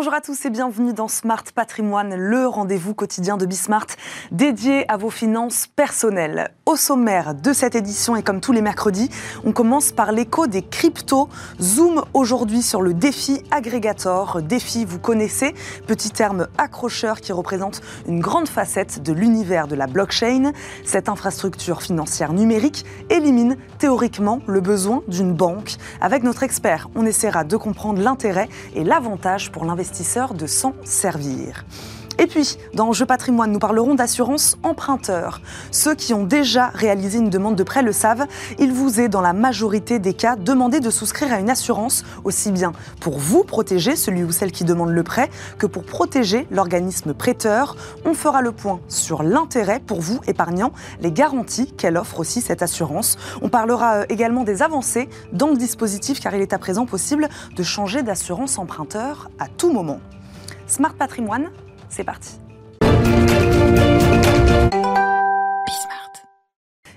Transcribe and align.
Bonjour 0.00 0.14
à 0.14 0.22
tous 0.22 0.46
et 0.46 0.50
bienvenue 0.50 0.94
dans 0.94 1.08
Smart 1.08 1.44
Patrimoine, 1.54 2.14
le 2.14 2.46
rendez-vous 2.46 2.94
quotidien 2.94 3.36
de 3.36 3.44
Bismart 3.44 3.84
dédié 4.30 4.90
à 4.90 4.96
vos 4.96 5.10
finances 5.10 5.66
personnelles. 5.66 6.54
Au 6.70 6.76
sommaire 6.76 7.34
de 7.34 7.52
cette 7.52 7.74
édition 7.74 8.14
et 8.14 8.22
comme 8.22 8.40
tous 8.40 8.52
les 8.52 8.62
mercredis, 8.62 9.10
on 9.44 9.50
commence 9.50 9.90
par 9.90 10.12
l'écho 10.12 10.46
des 10.46 10.62
cryptos. 10.62 11.28
Zoom 11.60 12.04
aujourd'hui 12.14 12.62
sur 12.62 12.80
le 12.80 12.94
défi 12.94 13.42
agrégator. 13.50 14.40
Défi, 14.40 14.84
vous 14.84 15.00
connaissez, 15.00 15.52
petit 15.88 16.10
terme 16.10 16.46
accrocheur 16.58 17.20
qui 17.20 17.32
représente 17.32 17.80
une 18.06 18.20
grande 18.20 18.48
facette 18.48 19.02
de 19.02 19.12
l'univers 19.12 19.66
de 19.66 19.74
la 19.74 19.88
blockchain. 19.88 20.52
Cette 20.84 21.08
infrastructure 21.08 21.82
financière 21.82 22.32
numérique 22.32 22.84
élimine 23.08 23.56
théoriquement 23.80 24.38
le 24.46 24.60
besoin 24.60 25.02
d'une 25.08 25.34
banque. 25.34 25.74
Avec 26.00 26.22
notre 26.22 26.44
expert, 26.44 26.88
on 26.94 27.04
essaiera 27.04 27.42
de 27.42 27.56
comprendre 27.56 28.00
l'intérêt 28.00 28.48
et 28.76 28.84
l'avantage 28.84 29.50
pour 29.50 29.68
investisseurs 29.68 30.34
de 30.34 30.46
s'en 30.46 30.74
servir. 30.84 31.64
Et 32.20 32.26
puis, 32.26 32.58
dans 32.74 32.92
Jeu 32.92 33.06
patrimoine, 33.06 33.50
nous 33.50 33.58
parlerons 33.58 33.94
d'assurance 33.94 34.58
emprunteur. 34.62 35.40
Ceux 35.70 35.94
qui 35.94 36.12
ont 36.12 36.24
déjà 36.24 36.66
réalisé 36.68 37.18
une 37.18 37.30
demande 37.30 37.56
de 37.56 37.62
prêt 37.62 37.82
le 37.82 37.92
savent, 37.92 38.26
il 38.58 38.74
vous 38.74 39.00
est 39.00 39.08
dans 39.08 39.22
la 39.22 39.32
majorité 39.32 39.98
des 39.98 40.12
cas 40.12 40.36
demandé 40.36 40.80
de 40.80 40.90
souscrire 40.90 41.32
à 41.32 41.40
une 41.40 41.48
assurance, 41.48 42.04
aussi 42.24 42.52
bien 42.52 42.72
pour 43.00 43.18
vous 43.18 43.42
protéger, 43.42 43.96
celui 43.96 44.22
ou 44.22 44.32
celle 44.32 44.52
qui 44.52 44.64
demande 44.64 44.90
le 44.90 45.02
prêt, 45.02 45.30
que 45.56 45.64
pour 45.64 45.82
protéger 45.82 46.46
l'organisme 46.50 47.14
prêteur. 47.14 47.74
On 48.04 48.12
fera 48.12 48.42
le 48.42 48.52
point 48.52 48.80
sur 48.86 49.22
l'intérêt 49.22 49.80
pour 49.80 50.02
vous, 50.02 50.20
épargnants, 50.26 50.72
les 51.00 51.12
garanties 51.12 51.72
qu'elle 51.72 51.96
offre 51.96 52.20
aussi 52.20 52.42
cette 52.42 52.60
assurance. 52.60 53.16
On 53.40 53.48
parlera 53.48 53.94
euh, 53.94 54.04
également 54.10 54.44
des 54.44 54.60
avancées 54.60 55.08
dans 55.32 55.48
le 55.48 55.56
dispositif 55.56 56.20
car 56.20 56.34
il 56.34 56.42
est 56.42 56.52
à 56.52 56.58
présent 56.58 56.84
possible 56.84 57.30
de 57.56 57.62
changer 57.62 58.02
d'assurance 58.02 58.58
emprunteur 58.58 59.30
à 59.38 59.48
tout 59.48 59.72
moment. 59.72 60.00
Smart 60.66 60.94
Patrimoine, 60.94 61.48
c'est 61.90 62.04
parti. 62.04 62.38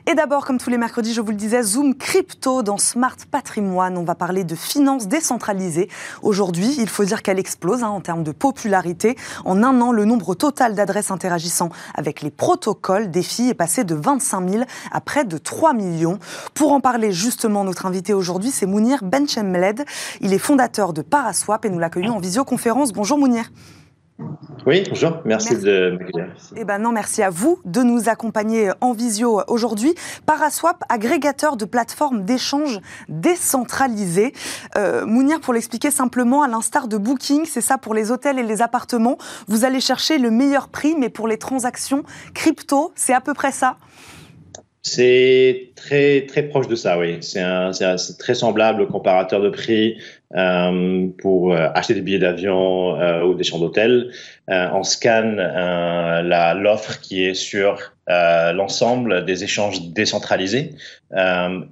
Et 0.05 0.15
d'abord, 0.15 0.45
comme 0.45 0.59
tous 0.59 0.69
les 0.69 0.77
mercredis, 0.77 1.13
je 1.13 1.21
vous 1.21 1.31
le 1.31 1.37
disais, 1.37 1.63
Zoom 1.63 1.95
Crypto 1.95 2.61
dans 2.61 2.77
Smart 2.77 3.15
Patrimoine. 3.31 3.97
On 3.97 4.03
va 4.03 4.15
parler 4.15 4.43
de 4.43 4.53
finances 4.53 5.07
décentralisées. 5.07 5.89
Aujourd'hui, 6.21 6.75
il 6.77 6.89
faut 6.89 7.05
dire 7.05 7.23
qu'elle 7.23 7.39
explose 7.39 7.83
hein, 7.83 7.89
en 7.89 8.01
termes 8.01 8.23
de 8.23 8.31
popularité. 8.31 9.17
En 9.43 9.63
un 9.63 9.81
an, 9.81 9.91
le 9.91 10.05
nombre 10.05 10.35
total 10.35 10.75
d'adresses 10.75 11.09
interagissant 11.09 11.69
avec 11.95 12.21
les 12.21 12.31
protocoles 12.31 13.09
défi 13.09 13.49
est 13.49 13.53
passé 13.55 13.85
de 13.85 13.95
25 13.95 14.49
000 14.49 14.63
à 14.91 15.01
près 15.01 15.23
de 15.23 15.37
3 15.37 15.73
millions. 15.73 16.19
Pour 16.53 16.73
en 16.73 16.81
parler 16.81 17.11
justement, 17.11 17.63
notre 17.63 17.85
invité 17.85 18.13
aujourd'hui, 18.13 18.51
c'est 18.51 18.65
Mounir 18.67 19.03
Benchemled. 19.03 19.85
Il 20.21 20.33
est 20.33 20.37
fondateur 20.37 20.93
de 20.93 21.01
Paraswap 21.01 21.65
et 21.65 21.69
nous 21.69 21.79
l'accueillons 21.79 22.17
en 22.17 22.19
visioconférence. 22.19 22.91
Bonjour 22.91 23.17
Mounir. 23.17 23.49
Oui, 24.65 24.83
bonjour, 24.89 25.17
merci, 25.25 25.57
de 25.57 25.97
m'accueillir. 25.97 26.33
Eh 26.55 26.63
ben 26.63 26.79
non, 26.79 26.91
merci 26.91 27.21
à 27.21 27.29
vous 27.29 27.59
de 27.65 27.81
nous 27.81 28.07
accompagner 28.07 28.71
en 28.79 28.93
visio 28.93 29.41
aujourd'hui. 29.47 29.93
Paraswap, 30.25 30.83
agrégateur 30.89 31.57
de 31.57 31.65
plateformes 31.65 32.23
d'échange 32.23 32.79
décentralisées. 33.09 34.33
Euh, 34.77 35.05
Mounir, 35.05 35.41
pour 35.41 35.53
l'expliquer 35.53 35.91
simplement, 35.91 36.43
à 36.43 36.47
l'instar 36.47 36.87
de 36.87 36.97
Booking, 36.97 37.45
c'est 37.45 37.61
ça 37.61 37.77
pour 37.77 37.93
les 37.93 38.11
hôtels 38.11 38.39
et 38.39 38.43
les 38.43 38.61
appartements, 38.61 39.17
vous 39.47 39.65
allez 39.65 39.81
chercher 39.81 40.17
le 40.17 40.31
meilleur 40.31 40.69
prix, 40.69 40.95
mais 40.97 41.09
pour 41.09 41.27
les 41.27 41.37
transactions 41.37 42.03
crypto, 42.33 42.93
c'est 42.95 43.13
à 43.13 43.21
peu 43.21 43.33
près 43.33 43.51
ça? 43.51 43.77
C'est 44.85 45.71
très 45.77 46.25
très 46.25 46.43
proche 46.43 46.67
de 46.67 46.75
ça, 46.75 46.99
oui. 46.99 47.19
C'est 47.21 48.17
très 48.19 48.35
semblable 48.35 48.81
au 48.81 48.87
comparateur 48.87 49.41
de 49.41 49.49
prix 49.49 49.97
euh, 50.35 51.09
pour 51.19 51.53
euh, 51.53 51.67
acheter 51.75 51.93
des 51.93 52.01
billets 52.01 52.17
d'avion 52.17 52.99
euh, 52.99 53.21
ou 53.21 53.35
des 53.35 53.43
chambres 53.43 53.65
d'hôtel. 53.65 54.11
On 54.47 54.81
scanne 54.83 55.37
l'offre 56.59 56.99
qui 56.99 57.23
est 57.23 57.33
sur 57.33 57.93
l'ensemble 58.07 59.23
des 59.23 59.45
échanges 59.45 59.93
décentralisés 59.93 60.71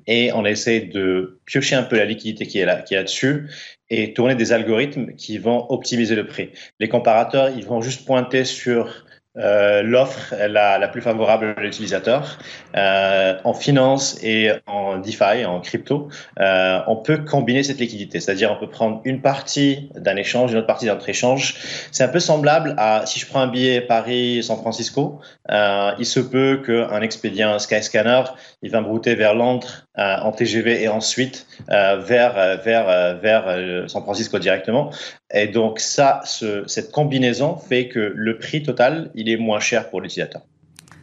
et 0.08 0.32
on 0.34 0.46
essaie 0.46 0.80
de 0.80 1.40
piocher 1.46 1.76
un 1.76 1.84
peu 1.84 1.98
la 1.98 2.06
liquidité 2.06 2.48
qui 2.48 2.60
est 2.60 2.66
là, 2.66 2.78
qui 2.78 2.94
est 2.94 2.98
là-dessus 2.98 3.50
et 3.90 4.14
tourner 4.14 4.36
des 4.36 4.54
algorithmes 4.54 5.16
qui 5.16 5.38
vont 5.38 5.66
optimiser 5.70 6.16
le 6.16 6.26
prix. 6.26 6.52
Les 6.80 6.88
comparateurs, 6.88 7.50
ils 7.50 7.66
vont 7.66 7.82
juste 7.82 8.06
pointer 8.06 8.46
sur 8.46 9.04
euh, 9.38 9.82
l'offre 9.82 10.34
la, 10.36 10.78
la, 10.78 10.88
plus 10.90 11.02
favorable 11.02 11.54
à 11.58 11.62
l'utilisateur. 11.62 12.38
Euh, 12.76 13.38
en 13.44 13.54
finance 13.54 14.22
et 14.24 14.52
en 14.68 14.98
DeFi, 14.98 15.46
en 15.46 15.62
crypto, 15.62 16.10
euh, 16.40 16.80
on 16.88 16.98
peut 16.98 17.18
combiner 17.18 17.64
cette 17.64 17.80
liquidité, 17.80 18.20
c'est-à-dire 18.20 18.52
on 18.52 18.60
peut 18.60 18.70
prendre 18.70 19.02
une 19.06 19.22
partie 19.22 19.90
d'un 19.96 20.18
échange, 20.18 20.52
une 20.52 20.58
autre 20.58 20.68
partie 20.68 20.86
d'un 20.86 20.96
autre 20.96 21.08
échange. 21.08 21.56
C'est 21.92 22.04
un 22.04 22.10
peu 22.10 22.20
semblable 22.20 22.76
à 22.78 23.06
si 23.06 23.20
je 23.20 23.26
prends 23.26 23.42
un 23.42 23.48
billet 23.48 23.80
Paris-San 23.80 24.58
Francisco, 24.58 25.22
euh, 25.50 25.92
il 25.98 26.06
se 26.06 26.20
peut 26.20 26.62
qu'un 26.66 27.02
expédient 27.02 27.58
Skyscanner, 27.58 28.24
il 28.62 28.72
va 28.72 28.82
me 28.82 28.88
router 28.88 29.16
vers 29.16 29.34
Londres 29.34 29.88
euh, 29.98 30.18
en 30.18 30.32
TGV 30.32 30.84
et 30.84 30.88
ensuite 30.88 31.48
euh, 31.70 31.98
vers 31.98 32.62
vers 32.64 33.18
vers 33.20 33.90
San 33.90 34.04
Francisco 34.04 34.40
directement. 34.40 34.92
Et 35.34 35.48
donc 35.48 35.80
ça, 35.80 36.22
ce, 36.26 36.64
cette 36.68 36.92
combinaison 36.92 37.58
fait 37.58 37.88
que 37.88 38.14
le 38.16 38.38
prix 38.38 38.64
total, 38.64 39.12
il 39.16 39.30
est 39.30 39.38
moins 39.38 39.60
cher 39.60 39.90
pour 39.90 40.02
l'utilisateur. 40.02 40.42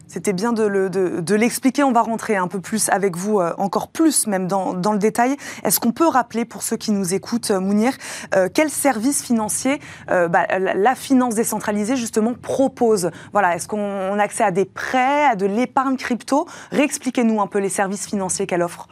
C'était 0.09 0.33
bien 0.33 0.53
de, 0.53 1.35
l'expliquer. 1.35 1.83
On 1.83 1.91
va 1.91 2.01
rentrer 2.01 2.35
un 2.35 2.47
peu 2.47 2.59
plus 2.59 2.89
avec 2.89 3.15
vous, 3.15 3.39
euh, 3.39 3.53
encore 3.59 3.89
plus 3.89 4.25
même 4.25 4.47
dans, 4.47 4.73
le 4.73 4.97
détail. 4.97 5.37
Est-ce 5.63 5.79
qu'on 5.79 5.91
peut 5.91 6.07
rappeler 6.07 6.45
pour 6.45 6.63
ceux 6.63 6.77
qui 6.77 6.91
nous 6.91 7.13
écoutent, 7.13 7.51
euh, 7.51 7.59
Mounir, 7.59 7.93
euh, 8.33 8.49
quels 8.51 8.71
services 8.71 9.23
financiers 9.23 9.79
bah, 10.07 10.47
la 10.57 10.95
finance 10.95 11.35
décentralisée 11.35 11.95
justement 11.95 12.33
propose? 12.33 13.11
Voilà, 13.33 13.55
est-ce 13.55 13.67
qu'on 13.67 14.17
a 14.17 14.23
accès 14.23 14.43
à 14.43 14.49
des 14.49 14.65
prêts, 14.65 15.25
à 15.25 15.35
de 15.35 15.45
l'épargne 15.45 15.95
crypto? 15.95 16.47
Réexpliquez-nous 16.71 17.39
un 17.39 17.47
peu 17.47 17.59
les 17.59 17.69
services 17.69 18.07
financiers 18.07 18.47
qu'elle 18.47 18.63
offre. 18.63 18.87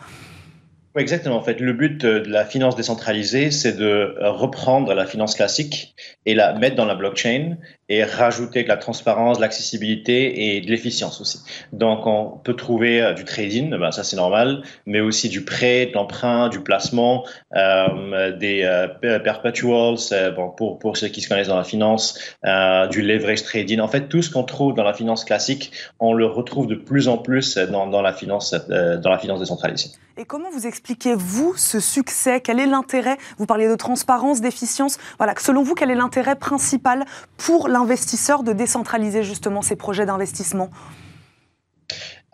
Exactement. 0.95 1.37
En 1.37 1.43
fait, 1.43 1.59
le 1.59 1.73
but 1.73 1.99
de 2.01 2.23
la 2.27 2.45
finance 2.45 2.75
décentralisée, 2.75 3.49
c'est 3.49 3.73
de 3.73 4.15
reprendre 4.19 4.93
la 4.93 5.05
finance 5.05 5.35
classique 5.35 5.95
et 6.25 6.35
la 6.35 6.53
mettre 6.53 6.75
dans 6.75 6.85
la 6.85 6.95
blockchain 6.95 7.57
et 7.89 8.03
rajouter 8.03 8.63
de 8.63 8.67
la 8.67 8.77
transparence, 8.77 9.37
de 9.37 9.41
l'accessibilité 9.41 10.55
et 10.55 10.61
de 10.61 10.69
l'efficience 10.69 11.21
aussi. 11.21 11.39
Donc, 11.71 12.05
on 12.05 12.39
peut 12.43 12.55
trouver 12.55 13.01
euh, 13.01 13.13
du 13.13 13.23
trading, 13.23 13.69
ben, 13.69 13.91
ça 13.91 14.03
c'est 14.03 14.17
normal, 14.17 14.63
mais 14.85 14.99
aussi 14.99 15.29
du 15.29 15.45
prêt, 15.45 15.85
de 15.87 15.93
l'emprunt, 15.93 16.49
du 16.49 16.59
placement, 16.59 17.25
euh, 17.55 18.35
des 18.37 18.63
euh, 18.63 19.19
perpetuals, 19.19 19.97
bon, 20.35 20.49
pour, 20.49 20.79
pour 20.79 20.97
ceux 20.97 21.07
qui 21.07 21.21
se 21.21 21.29
connaissent 21.29 21.47
dans 21.47 21.57
la 21.57 21.63
finance, 21.63 22.19
du 22.91 23.01
leverage 23.01 23.43
trading. 23.43 23.79
En 23.79 23.87
fait, 23.87 24.07
tout 24.09 24.21
ce 24.21 24.29
qu'on 24.29 24.43
trouve 24.43 24.73
dans 24.73 24.83
la 24.83 24.93
finance 24.93 25.23
classique, 25.23 25.71
on 25.99 26.13
le 26.13 26.25
retrouve 26.25 26.67
de 26.67 26.75
plus 26.75 27.07
en 27.07 27.17
plus 27.17 27.57
dans, 27.57 27.87
dans 27.87 28.01
la 28.01 28.13
finance, 28.13 28.53
dans 28.53 29.09
la 29.09 29.17
finance 29.17 29.39
décentralisée. 29.39 29.91
Et 30.19 30.25
comment 30.25 30.49
vous 30.49 30.65
expliquez-vous 30.65 31.53
ce 31.57 31.79
succès? 31.79 32.41
Quel 32.41 32.59
est 32.59 32.65
l'intérêt? 32.65 33.17
Vous 33.37 33.45
parliez 33.45 33.67
de 33.67 33.75
transparence, 33.75 34.41
d'efficience. 34.41 34.97
Voilà, 35.19 35.35
selon 35.37 35.61
vous, 35.61 35.75
quel 35.75 35.91
est 35.91 35.95
l'intérêt 35.95 36.35
principal 36.35 37.05
pour 37.37 37.67
l'investisseur 37.77 38.43
de 38.43 38.53
décentraliser 38.53 39.23
justement 39.23 39.61
ses 39.61 39.75
projets 39.75 40.05
d'investissement? 40.05 40.69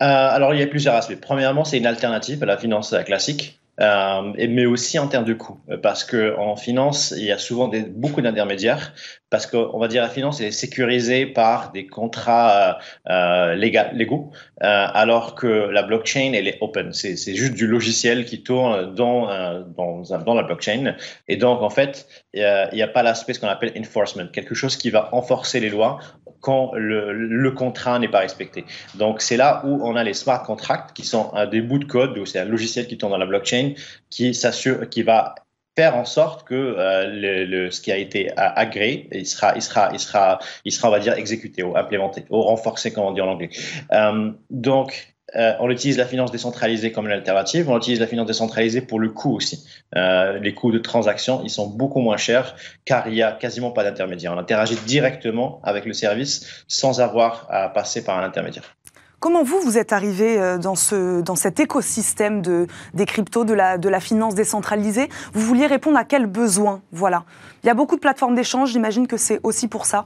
Euh, 0.02 0.06
alors, 0.06 0.54
il 0.54 0.60
y 0.60 0.62
a 0.62 0.66
plusieurs 0.66 0.94
aspects. 0.94 1.20
Premièrement, 1.20 1.64
c'est 1.64 1.78
une 1.78 1.86
alternative 1.86 2.42
à 2.42 2.46
la 2.46 2.56
finance 2.56 2.94
classique. 3.04 3.60
Euh, 3.80 4.32
mais 4.36 4.66
aussi 4.66 5.00
en 5.00 5.08
termes 5.08 5.24
de 5.24 5.34
coûts, 5.34 5.58
parce 5.82 6.04
que 6.04 6.36
en 6.38 6.54
finance, 6.54 7.12
il 7.16 7.24
y 7.24 7.32
a 7.32 7.38
souvent 7.38 7.68
beaucoup 7.88 8.20
d'intermédiaires, 8.20 8.94
parce 9.30 9.48
qu'on 9.48 9.78
va 9.78 9.88
dire 9.88 10.00
la 10.00 10.08
finance 10.08 10.40
est 10.40 10.52
sécurisée 10.52 11.26
par 11.26 11.72
des 11.72 11.88
contrats 11.88 12.78
euh, 13.10 13.54
légaux, 13.56 14.30
euh, 14.62 14.86
alors 14.94 15.34
que 15.34 15.48
la 15.48 15.82
blockchain 15.82 16.34
elle 16.34 16.46
est 16.46 16.58
open, 16.60 16.92
c'est 16.92 17.34
juste 17.34 17.54
du 17.54 17.66
logiciel 17.66 18.26
qui 18.26 18.44
tourne 18.44 18.94
dans 18.94 19.28
euh, 19.28 19.64
la 20.06 20.42
blockchain, 20.44 20.94
et 21.26 21.36
donc 21.36 21.60
en 21.60 21.70
fait 21.70 22.06
il 22.32 22.68
n'y 22.72 22.82
a, 22.82 22.88
pas 22.88 23.02
l'aspect 23.02 23.32
ce 23.32 23.40
qu'on 23.40 23.48
appelle 23.48 23.72
enforcement, 23.76 24.28
quelque 24.28 24.54
chose 24.54 24.76
qui 24.76 24.90
va 24.90 25.00
renforcer 25.00 25.58
les 25.58 25.70
lois 25.70 25.98
quand 26.44 26.72
le, 26.74 27.50
contrat 27.52 27.98
n'est 27.98 28.08
pas 28.08 28.20
respecté. 28.20 28.66
Donc 28.96 29.22
c'est 29.22 29.38
là 29.38 29.62
où 29.64 29.80
on 29.82 29.96
a 29.96 30.04
les 30.04 30.12
smart 30.12 30.42
contracts 30.42 30.94
qui 30.94 31.04
sont 31.04 31.32
des 31.50 31.62
bouts 31.62 31.78
de 31.78 31.86
code, 31.86 32.26
c'est 32.26 32.38
un 32.38 32.44
logiciel 32.44 32.86
qui 32.86 32.98
tourne 32.98 33.12
dans 33.12 33.18
la 33.18 33.26
blockchain 33.26 33.72
qui 34.10 34.34
s'assure, 34.34 34.88
qui 34.90 35.02
va 35.02 35.34
faire 35.76 35.96
en 35.96 36.04
sorte 36.04 36.46
que 36.46 36.54
euh, 36.54 37.70
ce 37.70 37.80
qui 37.80 37.90
a 37.90 37.96
été 37.96 38.30
agréé, 38.36 39.08
il 39.12 39.26
sera, 39.26 39.54
il 39.56 39.62
sera, 39.62 39.90
il 39.92 39.98
sera, 39.98 40.38
il 40.64 40.72
sera, 40.72 40.88
on 40.88 40.92
va 40.92 41.00
dire, 41.00 41.14
exécuté 41.14 41.62
ou 41.62 41.76
implémenté 41.76 42.24
ou 42.30 42.42
renforcé, 42.42 42.92
comme 42.92 43.04
on 43.04 43.12
dit 43.12 43.20
en 43.20 43.28
anglais. 43.28 43.50
Euh, 43.92 44.30
donc, 44.50 45.13
euh, 45.36 45.52
on 45.60 45.70
utilise 45.70 45.98
la 45.98 46.06
finance 46.06 46.30
décentralisée 46.30 46.92
comme 46.92 47.06
une 47.06 47.12
alternative. 47.12 47.68
On 47.70 47.76
utilise 47.76 48.00
la 48.00 48.06
finance 48.06 48.26
décentralisée 48.26 48.80
pour 48.80 49.00
le 49.00 49.10
coût 49.10 49.34
aussi. 49.34 49.66
Euh, 49.96 50.38
les 50.38 50.54
coûts 50.54 50.72
de 50.72 50.78
transaction, 50.78 51.42
ils 51.44 51.50
sont 51.50 51.66
beaucoup 51.66 52.00
moins 52.00 52.16
chers 52.16 52.54
car 52.84 53.08
il 53.08 53.14
y 53.14 53.22
a 53.22 53.32
quasiment 53.32 53.70
pas 53.70 53.84
d'intermédiaire. 53.84 54.32
On 54.34 54.38
interagit 54.38 54.76
directement 54.86 55.60
avec 55.62 55.84
le 55.84 55.92
service 55.92 56.64
sans 56.68 57.00
avoir 57.00 57.46
à 57.50 57.68
passer 57.68 58.04
par 58.04 58.18
un 58.18 58.24
intermédiaire. 58.24 58.76
Comment 59.20 59.42
vous, 59.42 59.58
vous 59.60 59.78
êtes 59.78 59.94
arrivé 59.94 60.38
euh, 60.38 60.58
dans, 60.58 60.74
ce, 60.74 61.22
dans 61.22 61.34
cet 61.34 61.58
écosystème 61.58 62.42
de, 62.42 62.66
des 62.92 63.06
cryptos, 63.06 63.46
de 63.46 63.54
la, 63.54 63.78
de 63.78 63.88
la 63.88 63.98
finance 63.98 64.34
décentralisée? 64.34 65.08
Vous 65.32 65.40
vouliez 65.40 65.66
répondre 65.66 65.96
à 65.96 66.04
quel 66.04 66.26
besoin? 66.26 66.82
Voilà. 66.92 67.24
Il 67.62 67.68
y 67.68 67.70
a 67.70 67.74
beaucoup 67.74 67.96
de 67.96 68.00
plateformes 68.00 68.34
d'échange, 68.34 68.72
j'imagine 68.72 69.06
que 69.06 69.16
c'est 69.16 69.40
aussi 69.42 69.66
pour 69.66 69.86
ça. 69.86 70.04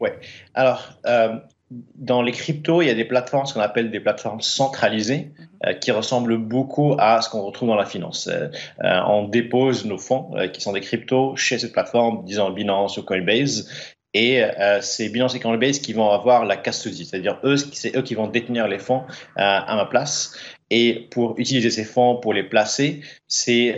Oui. 0.00 0.10
Alors, 0.52 0.90
euh, 1.06 1.36
dans 1.70 2.22
les 2.22 2.32
cryptos, 2.32 2.82
il 2.82 2.86
y 2.86 2.90
a 2.90 2.94
des 2.94 3.04
plateformes, 3.04 3.46
ce 3.46 3.54
qu'on 3.54 3.60
appelle 3.60 3.90
des 3.90 4.00
plateformes 4.00 4.40
centralisées, 4.40 5.32
euh, 5.66 5.72
qui 5.74 5.90
ressemblent 5.90 6.38
beaucoup 6.38 6.94
à 6.98 7.20
ce 7.22 7.28
qu'on 7.28 7.42
retrouve 7.42 7.68
dans 7.68 7.76
la 7.76 7.86
finance. 7.86 8.28
Euh, 8.28 8.48
euh 8.84 9.00
on 9.08 9.28
dépose 9.28 9.84
nos 9.84 9.98
fonds, 9.98 10.30
qui 10.52 10.60
sont 10.60 10.72
des 10.72 10.80
cryptos, 10.80 11.34
chez 11.36 11.58
cette 11.58 11.72
plateforme, 11.72 12.24
disons 12.24 12.50
Binance 12.50 12.98
ou 12.98 13.02
Coinbase, 13.02 13.68
et 14.14 14.42
c'est 14.80 15.10
Binance 15.10 15.34
et 15.34 15.40
Coinbase 15.40 15.78
qui 15.78 15.92
vont 15.92 16.08
avoir 16.08 16.46
la 16.46 16.56
custody, 16.56 17.04
c'est-à-dire 17.04 17.38
eux, 17.44 17.58
c'est 17.58 17.94
eux 17.98 18.00
qui 18.00 18.14
vont 18.14 18.28
détenir 18.28 18.66
les 18.66 18.78
fonds 18.78 19.02
à 19.36 19.76
ma 19.76 19.84
place. 19.84 20.34
Et 20.70 21.06
pour 21.10 21.38
utiliser 21.38 21.68
ces 21.68 21.84
fonds, 21.84 22.16
pour 22.16 22.32
les 22.32 22.42
placer, 22.42 23.02
c'est 23.28 23.76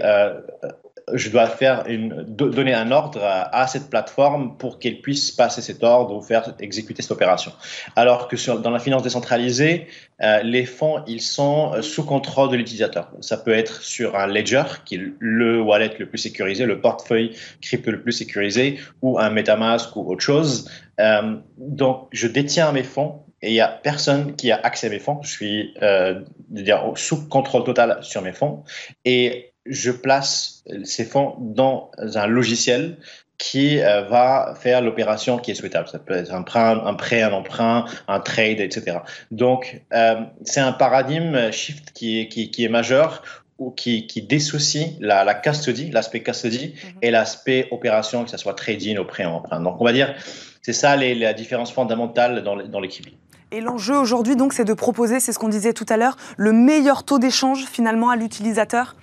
je 1.14 1.30
dois 1.30 1.46
faire 1.46 1.84
une, 1.86 2.24
donner 2.24 2.74
un 2.74 2.90
ordre 2.90 3.20
à, 3.22 3.66
cette 3.66 3.90
plateforme 3.90 4.56
pour 4.56 4.78
qu'elle 4.78 5.00
puisse 5.00 5.30
passer 5.30 5.62
cet 5.62 5.82
ordre 5.82 6.14
ou 6.14 6.22
faire 6.22 6.54
exécuter 6.60 7.02
cette 7.02 7.12
opération. 7.12 7.52
Alors 7.96 8.28
que 8.28 8.36
dans 8.58 8.70
la 8.70 8.78
finance 8.78 9.02
décentralisée, 9.02 9.86
euh, 10.22 10.42
les 10.42 10.64
fonds, 10.64 11.02
ils 11.06 11.20
sont 11.20 11.72
euh, 11.74 11.82
sous 11.82 12.04
contrôle 12.04 12.50
de 12.50 12.56
l'utilisateur. 12.56 13.10
Ça 13.20 13.36
peut 13.36 13.52
être 13.52 13.82
sur 13.82 14.16
un 14.16 14.26
ledger, 14.26 14.64
qui 14.84 14.96
est 14.96 15.12
le 15.18 15.60
wallet 15.60 15.92
le 15.98 16.06
plus 16.06 16.18
sécurisé, 16.18 16.66
le 16.66 16.80
portefeuille 16.80 17.36
crypto 17.60 17.90
le 17.90 18.02
plus 18.02 18.12
sécurisé, 18.12 18.78
ou 19.02 19.18
un 19.18 19.30
MetaMask 19.30 19.94
ou 19.96 20.10
autre 20.10 20.22
chose. 20.22 20.68
Euh, 21.00 21.36
donc, 21.56 22.08
je 22.12 22.26
détiens 22.26 22.72
mes 22.72 22.82
fonds 22.82 23.22
et 23.40 23.50
il 23.50 23.52
n'y 23.52 23.60
a 23.60 23.68
personne 23.68 24.34
qui 24.34 24.50
a 24.50 24.56
accès 24.56 24.88
à 24.88 24.90
mes 24.90 24.98
fonds. 24.98 25.20
Je 25.22 25.30
suis 25.30 25.74
euh, 25.82 26.20
dire, 26.48 26.92
sous 26.96 27.28
contrôle 27.28 27.64
total 27.64 27.98
sur 28.02 28.22
mes 28.22 28.32
fonds. 28.32 28.64
Et 29.04 29.52
je 29.68 29.90
place 29.90 30.64
ces 30.84 31.04
fonds 31.04 31.36
dans 31.38 31.90
un 31.98 32.26
logiciel 32.26 32.96
qui 33.38 33.80
euh, 33.80 34.02
va 34.02 34.54
faire 34.60 34.82
l'opération 34.82 35.38
qui 35.38 35.52
est 35.52 35.54
souhaitable. 35.54 35.88
Ça 35.88 36.00
peut 36.00 36.14
être 36.14 36.34
un 36.34 36.42
prêt, 36.42 36.60
un, 36.60 36.94
prêt, 36.94 37.22
un 37.22 37.32
emprunt, 37.32 37.84
un 38.08 38.20
trade, 38.20 38.60
etc. 38.60 38.98
Donc, 39.30 39.80
euh, 39.94 40.16
c'est 40.42 40.60
un 40.60 40.72
paradigme 40.72 41.52
shift 41.52 41.92
qui 41.92 42.20
est, 42.20 42.28
qui, 42.28 42.50
qui 42.50 42.64
est 42.64 42.68
majeur 42.68 43.22
ou 43.58 43.70
qui, 43.70 44.06
qui 44.06 44.22
dissocie 44.22 44.96
la, 45.00 45.24
la 45.24 45.34
custody, 45.34 45.90
l'aspect 45.90 46.22
custody 46.22 46.74
mhm. 46.74 46.98
et 47.02 47.10
l'aspect 47.10 47.68
opération, 47.70 48.24
que 48.24 48.30
ce 48.30 48.36
soit 48.36 48.54
trading 48.54 48.98
ou 48.98 49.04
prêt 49.04 49.24
emprunt. 49.24 49.60
Donc, 49.60 49.80
on 49.80 49.84
va 49.84 49.92
dire, 49.92 50.14
c'est 50.62 50.72
ça 50.72 50.96
les, 50.96 51.14
la 51.14 51.32
différence 51.32 51.72
fondamentale 51.72 52.42
dans, 52.42 52.56
dans 52.56 52.80
l'équipe. 52.80 53.06
Et 53.50 53.60
l'enjeu 53.60 53.96
aujourd'hui, 53.96 54.36
donc, 54.36 54.52
c'est 54.52 54.64
de 54.64 54.74
proposer, 54.74 55.20
c'est 55.20 55.32
ce 55.32 55.38
qu'on 55.38 55.48
disait 55.48 55.72
tout 55.72 55.86
à 55.88 55.96
l'heure, 55.96 56.16
le 56.36 56.52
meilleur 56.52 57.04
taux 57.04 57.18
d'échange 57.18 57.64
finalement 57.64 58.10
à 58.10 58.16
l'utilisateur? 58.16 58.96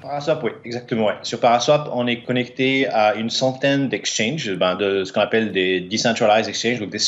Paraswap, 0.00 0.42
oui, 0.42 0.50
exactement. 0.64 1.10
Sur 1.22 1.40
Paraswap, 1.40 1.90
on 1.92 2.06
est 2.06 2.22
connecté 2.22 2.86
à 2.88 3.14
une 3.14 3.30
centaine 3.30 3.88
d'exchanges, 3.88 4.52
ben, 4.54 4.74
de 4.74 5.04
ce 5.04 5.12
qu'on 5.12 5.20
appelle 5.20 5.52
des 5.52 5.80
decentralized 5.80 6.48
exchanges, 6.48 6.80
donc 6.80 6.90
des 6.90 7.02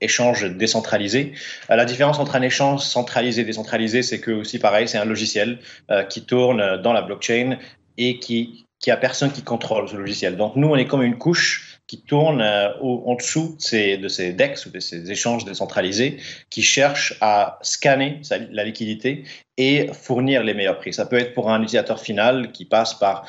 échanges 0.00 0.44
décentralisés. 0.44 1.32
Euh, 1.70 1.76
la 1.76 1.84
différence 1.84 2.18
entre 2.18 2.36
un 2.36 2.42
échange 2.42 2.80
centralisé 2.80 3.42
et 3.42 3.44
décentralisé, 3.44 4.02
c'est 4.02 4.20
que 4.20 4.30
aussi 4.30 4.58
pareil, 4.58 4.88
c'est 4.88 4.98
un 4.98 5.04
logiciel 5.04 5.58
euh, 5.90 6.02
qui 6.02 6.24
tourne 6.24 6.78
dans 6.82 6.92
la 6.92 7.02
blockchain 7.02 7.58
et 7.96 8.18
qui 8.18 8.66
qui 8.80 8.90
a 8.90 8.96
personne 8.96 9.30
qui 9.30 9.42
contrôle 9.42 9.88
ce 9.88 9.96
logiciel. 9.96 10.36
Donc 10.36 10.56
nous, 10.56 10.68
on 10.68 10.76
est 10.76 10.86
comme 10.86 11.02
une 11.02 11.18
couche 11.18 11.79
qui 11.90 12.00
tourne 12.00 12.40
euh, 12.40 12.70
en 12.80 13.16
dessous 13.16 13.56
de 13.56 13.60
ces, 13.60 13.96
de 13.96 14.06
ces 14.06 14.32
DEX 14.32 14.64
ou 14.66 14.70
de 14.70 14.78
ces 14.78 15.10
échanges 15.10 15.44
décentralisés 15.44 16.18
qui 16.48 16.62
cherchent 16.62 17.16
à 17.20 17.58
scanner 17.62 18.20
la 18.52 18.62
liquidité 18.62 19.24
et 19.56 19.88
fournir 19.92 20.44
les 20.44 20.54
meilleurs 20.54 20.78
prix. 20.78 20.92
Ça 20.92 21.04
peut 21.04 21.18
être 21.18 21.34
pour 21.34 21.50
un 21.50 21.60
utilisateur 21.60 21.98
final 21.98 22.52
qui 22.52 22.64
passe 22.64 22.94
par 22.94 23.26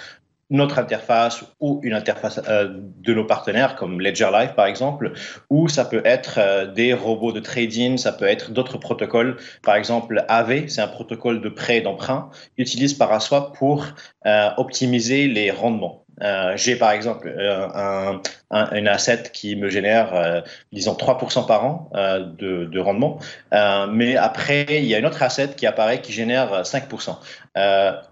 notre 0.52 0.78
interface 0.78 1.44
ou 1.60 1.80
une 1.82 1.94
interface 1.94 2.40
euh, 2.48 2.68
de 2.72 3.14
nos 3.16 3.26
partenaires 3.26 3.76
comme 3.76 4.00
Ledger 4.00 4.30
Live 4.32 4.54
par 4.54 4.68
exemple, 4.68 5.14
ou 5.50 5.68
ça 5.68 5.84
peut 5.84 6.04
être 6.06 6.36
euh, 6.38 6.68
des 6.68 6.94
robots 6.94 7.32
de 7.32 7.40
trading, 7.40 7.98
ça 7.98 8.12
peut 8.12 8.26
être 8.26 8.52
d'autres 8.52 8.78
protocoles. 8.78 9.38
Par 9.64 9.76
exemple, 9.76 10.24
AV, 10.28 10.68
c'est 10.68 10.82
un 10.82 10.88
protocole 10.88 11.42
de 11.42 11.50
prêt 11.50 11.78
et 11.78 11.82
d'emprunt, 11.82 12.30
utilise 12.60 12.94
Paraswap 12.94 13.58
pour 13.58 13.88
euh, 14.28 14.50
optimiser 14.58 15.28
les 15.28 15.50
rendements. 15.50 16.06
Euh, 16.22 16.54
j'ai 16.56 16.76
par 16.76 16.92
exemple 16.92 17.28
euh, 17.28 17.68
un, 17.74 18.22
un, 18.52 18.72
une 18.76 18.88
asset 18.88 19.24
qui 19.34 19.56
me 19.56 19.70
génère, 19.70 20.14
euh, 20.14 20.42
disons, 20.72 20.94
3% 20.94 21.48
par 21.48 21.66
an 21.66 21.90
de, 21.94 22.66
de, 22.66 22.80
rendement, 22.80 23.20
mais 23.52 24.18
après, 24.18 24.66
il 24.70 24.86
y 24.86 24.96
a 24.96 25.00
une 25.00 25.06
autre 25.06 25.24
asset 25.24 25.50
qui 25.56 25.66
apparaît 25.66 26.02
qui 26.02 26.12
génère 26.12 26.62
5%. 26.64 27.16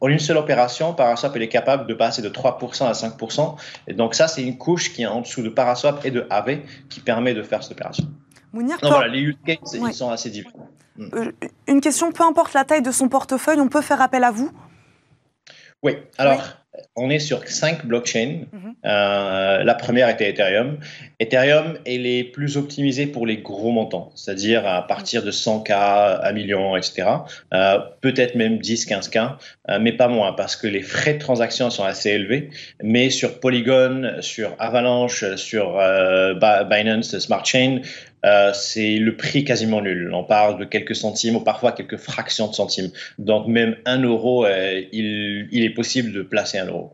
en 0.02 0.08
une 0.08 0.20
seule 0.20 0.38
opération, 0.38 0.94
Paraswap 0.94 1.36
elle 1.36 1.44
est 1.44 1.50
capable 1.50 1.88
de 1.88 1.94
passer 1.94 2.22
de 2.22 2.30
3% 2.30 2.86
à 2.86 2.94
5%. 2.94 3.56
Et 3.88 3.94
donc 3.94 4.16
ça, 4.16 4.28
c'est 4.28 4.44
une 4.44 4.58
couche 4.58 4.94
qui 4.94 5.04
est 5.04 5.08
en 5.08 5.22
dessous 5.22 5.44
de 5.44 5.50
Paraswap 5.50 6.04
et 6.06 6.12
de 6.12 6.26
AV 6.30 6.60
qui 6.90 7.02
permet 7.02 7.34
de 7.34 7.44
faire 7.44 7.64
cette 7.64 7.74
opération. 7.74 8.06
Mounir, 8.54 8.78
voilà, 8.82 9.08
les 9.08 9.20
use 9.20 9.38
cases, 9.46 9.76
ils 9.76 9.94
sont 9.94 10.10
assez 10.10 10.32
différents. 10.32 10.70
une 11.68 11.82
question, 11.82 12.12
peu 12.12 12.24
importe 12.24 12.54
la 12.54 12.64
taille 12.64 12.82
de 12.82 12.92
son 12.92 13.08
portefeuille, 13.08 13.60
on 13.60 13.68
peut 13.68 13.82
faire 13.82 14.02
appel 14.02 14.24
à 14.24 14.32
vous 14.32 14.52
Oui, 15.84 15.94
alors 16.18 16.60
on 16.96 17.10
est 17.10 17.20
sur 17.20 17.48
cinq 17.48 17.86
blockchains. 17.86 18.46
Mhm. 18.52 18.76
Euh, 18.86 19.64
la 19.64 19.74
première 19.74 20.10
était 20.10 20.30
Ethereum. 20.30 20.78
Ethereum, 21.20 21.78
elle 21.86 22.06
est 22.06 22.24
plus 22.24 22.58
optimisée 22.58 23.08
pour 23.08 23.26
les 23.26 23.38
gros 23.38 23.72
montants, 23.72 24.12
c'est-à-dire 24.16 24.68
à 24.68 24.86
partir 24.86 25.24
de 25.24 25.32
100K, 25.32 25.72
1 26.24 26.32
million, 26.32 26.78
etc. 26.78 27.08
Euh, 27.54 27.80
peut-être 28.02 28.36
même 28.36 28.60
10, 28.60 28.88
15K, 28.88 29.38
euh, 29.70 29.80
mais 29.82 29.94
pas 29.94 30.08
moins, 30.08 30.34
parce 30.34 30.56
que 30.56 30.68
les 30.68 30.82
frais 30.82 31.16
de 31.16 31.20
transaction 31.20 31.70
sont 31.70 31.84
assez 31.84 32.12
élevés. 32.12 32.50
Mais 32.82 33.10
sur 33.10 33.40
Polygon, 33.40 34.18
sur 34.22 34.56
Avalanche, 34.60 35.36
sur 35.36 35.78
Binance 36.70 37.18
Smart 37.20 37.46
Chain, 37.46 37.82
euh, 38.26 38.52
c'est 38.54 38.98
le 38.98 39.16
prix 39.16 39.44
quasiment 39.44 39.82
nul. 39.82 40.12
On 40.14 40.24
parle 40.24 40.60
de 40.60 40.66
quelques 40.66 40.96
centimes 40.96 41.38
ou 41.38 41.42
parfois 41.42 41.72
quelques 41.72 41.98
fractions 41.98 42.48
de 42.48 42.54
centimes. 42.54 42.92
Donc 43.18 43.48
même 43.48 43.78
un 43.86 44.02
euro, 44.02 44.46
euh, 44.46 44.82
il, 44.92 45.48
il, 45.52 45.64
est 45.64 45.74
possible 45.74 46.12
de 46.12 46.22
placer 46.22 46.58
un 46.58 46.68
euro. 46.68 46.94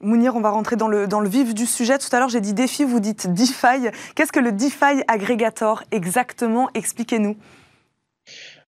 Mounir, 0.00 0.36
on 0.36 0.40
va 0.40 0.50
rentrer 0.50 0.76
dans 0.76 0.88
le, 0.88 1.08
dans 1.08 1.20
le 1.20 1.28
vif 1.28 1.54
du 1.54 1.66
sujet. 1.66 1.98
Tout 1.98 2.14
à 2.14 2.18
l'heure, 2.20 2.28
j'ai 2.28 2.40
dit 2.40 2.54
défi, 2.54 2.84
vous 2.84 3.00
dites 3.00 3.32
DeFi. 3.32 3.90
Qu'est-ce 4.14 4.32
que 4.32 4.40
le 4.40 4.52
DeFi 4.52 5.02
Aggregator 5.08 5.82
exactement? 5.90 6.68
Expliquez-nous. 6.74 7.36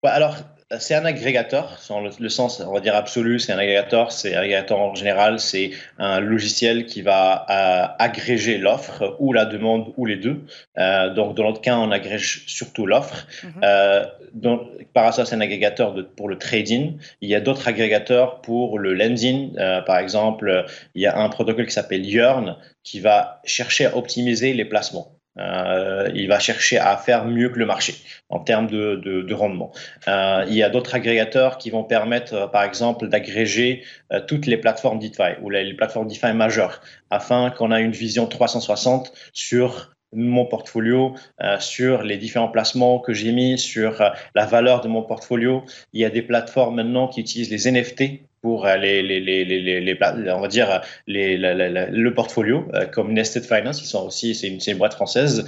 alors, 0.05 0.37
c'est 0.80 0.94
un 0.94 1.04
agrégateur, 1.04 1.78
dans 1.88 2.00
le, 2.00 2.28
sens, 2.28 2.60
on 2.60 2.72
va 2.72 2.80
dire 2.80 2.96
absolu, 2.96 3.38
c'est 3.38 3.52
un 3.52 3.58
agrégateur. 3.58 4.11
C'est 4.11 4.35
un 4.35 4.40
agrégateur 4.40 4.80
en 4.80 4.94
général, 4.96 5.38
c'est 5.38 5.70
un 5.99 6.18
logiciel 6.18 6.87
qui 6.87 7.02
va 7.02 7.46
euh, 7.49 7.87
agréger 8.00 8.58
l'offre 8.58 9.16
ou 9.20 9.32
la 9.32 9.44
demande 9.44 9.92
ou 9.96 10.06
les 10.06 10.16
deux. 10.16 10.44
Euh, 10.78 11.14
donc, 11.14 11.37
dans 11.37 11.44
notre 11.44 11.61
cas, 11.61 11.76
on 11.78 11.92
agrège 11.92 12.42
surtout 12.46 12.85
l'offre. 12.85 13.26
Mm 13.44 13.49
-hmm. 13.49 13.64
euh, 13.64 15.25
c'est 15.25 15.35
un 15.35 15.40
agrégateur 15.40 15.94
de, 15.94 16.02
pour 16.02 16.28
le 16.28 16.37
trading. 16.37 16.99
Il 17.20 17.28
y 17.28 17.37
a 17.37 17.40
d'autres 17.40 17.68
agrégateurs 17.68 18.40
pour 18.40 18.78
le 18.80 18.92
lending. 18.94 19.56
Euh, 19.58 19.82
par 19.82 19.99
exemple, 19.99 20.66
il 20.96 21.02
y 21.02 21.06
a 21.06 21.16
un 21.16 21.28
protocole 21.28 21.66
qui 21.66 21.75
s'appelle 21.75 22.04
Yearn 22.04 22.56
qui 22.82 22.99
va 23.00 23.40
chercher 23.44 23.87
à 23.87 23.96
optimiser 23.96 24.52
les 24.52 24.64
placements. 24.64 25.15
Euh, 25.38 26.11
il 26.14 26.28
va 26.28 26.38
chercher 26.38 26.78
à 26.78 26.97
faire 26.97 27.26
mieux 27.26 27.50
que 27.50 27.59
le 27.59 27.66
marché 27.66 27.95
en 28.28 28.40
termes 28.40 28.66
de, 28.66 28.97
de, 28.97 29.23
de 29.23 29.35
rendement. 29.35 29.73
Euh, 30.09 30.45
il 30.49 30.55
y 30.55 30.62
a 30.62 30.71
d'autres 30.71 30.95
agrégateurs 30.95 31.59
qui 31.59 31.71
vont 31.71 31.85
permettre, 31.85 32.35
euh, 32.35 32.47
par 32.47 32.64
exemple, 32.64 33.09
d'agréger 33.09 33.85
toutes 34.28 34.47
les 34.47 34.57
plateformes 34.57 34.99
DeFi 34.99 35.40
ou 35.43 35.50
les, 35.50 35.75
plateformes 35.75 36.07
DeFi 36.07 36.33
majeures 36.33 36.81
afin 37.11 37.50
qu'on 37.50 37.73
ait 37.73 37.83
une 37.83 37.93
vision 37.93 38.26
360 38.26 39.12
sur 39.33 39.93
mon 40.12 40.47
portfolio, 40.47 41.14
sur 41.59 42.02
les 42.02 42.16
différents 42.16 42.49
placements 42.49 43.00
que 43.00 43.12
j'ai 43.12 43.33
mis, 43.33 43.59
sur 43.59 44.02
la 44.35 44.47
valeur 44.47 44.81
de 44.81 44.88
mon 44.88 45.02
portfolio. 45.02 45.64
Il 45.93 46.00
y 46.00 46.05
a 46.05 46.11
des 46.11 46.23
plateformes 46.23 46.76
maintenant 46.76 47.09
qui 47.09 47.21
utilisent 47.21 47.50
les 47.50 47.71
NFT 47.71 48.21
pour 48.47 48.65
euh, 48.65 48.76
les, 48.76 49.03
les, 49.03 49.19
les, 49.19 49.45
les, 49.45 49.99
on 50.31 50.41
va 50.41 50.47
dire 50.47 50.81
le 51.09 52.09
portfolio, 52.11 52.65
comme 52.93 53.12
Nested 53.12 53.43
Finance, 53.43 53.83
ils 53.83 53.87
sont 53.87 54.07
aussi, 54.07 54.37
c'est 54.37 54.47
une, 54.47 54.61
une, 54.65 54.79
boîte 54.79 54.95
française 54.95 55.45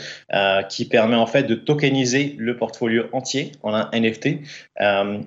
qui 0.69 0.85
permet 0.85 1.14
en 1.14 1.26
fait 1.26 1.45
de 1.45 1.55
tokeniser 1.55 2.35
le 2.38 2.57
portfolio 2.57 3.05
entier 3.12 3.52
en 3.62 3.73
un 3.73 3.88
NFT 3.93 4.40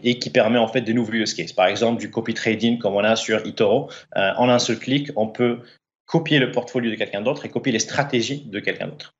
et 0.03 0.19
qui 0.19 0.29
permet 0.31 0.59
en 0.59 0.67
fait 0.67 0.81
de 0.81 0.91
nouveaux 0.91 1.13
use 1.13 1.33
cases. 1.33 1.53
Par 1.53 1.67
exemple, 1.67 2.01
du 2.01 2.11
copy 2.11 2.33
trading 2.33 2.77
comme 2.77 2.95
on 2.95 3.05
a 3.05 3.15
sur 3.15 3.37
eToro, 3.45 3.89
en 4.17 4.49
un 4.49 4.59
seul 4.59 4.77
clic, 4.77 5.11
on 5.15 5.27
peut 5.27 5.59
copier 6.05 6.39
le 6.39 6.51
portfolio 6.51 6.91
de 6.91 6.95
quelqu'un 6.95 7.21
d'autre 7.21 7.45
et 7.45 7.49
copier 7.49 7.71
les 7.71 7.79
stratégies 7.79 8.43
de 8.47 8.59
quelqu'un 8.59 8.87
d'autre. 8.87 9.15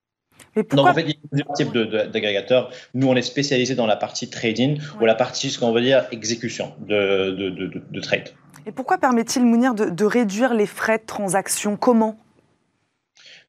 Donc 0.55 0.88
en 0.88 0.93
fait, 0.93 1.03
il 1.03 1.10
y 1.10 1.12
a 1.12 1.27
plusieurs 1.29 1.53
types 1.53 1.77
d'agrégateurs. 2.12 2.72
Nous, 2.93 3.08
on 3.08 3.15
est 3.15 3.22
spécialisé 3.22 3.75
dans 3.75 3.88
la 3.88 3.96
partie 3.96 4.29
trading 4.29 4.79
ou 5.00 5.05
la 5.05 5.15
partie, 5.15 5.50
ce 5.50 5.60
qu'on 5.60 5.72
veut 5.72 5.81
dire, 5.81 6.05
exécution 6.12 6.74
de, 6.79 7.31
de, 7.31 7.50
de, 7.50 7.81
de 7.89 8.00
trade. 8.01 8.29
Et 8.67 8.71
pourquoi 8.71 8.97
permet-il, 8.97 9.43
Mounir, 9.45 9.73
de, 9.73 10.05
réduire 10.05 10.53
les 10.53 10.67
frais 10.67 10.99
de 10.99 11.05
transaction? 11.05 11.77
Comment? 11.77 12.15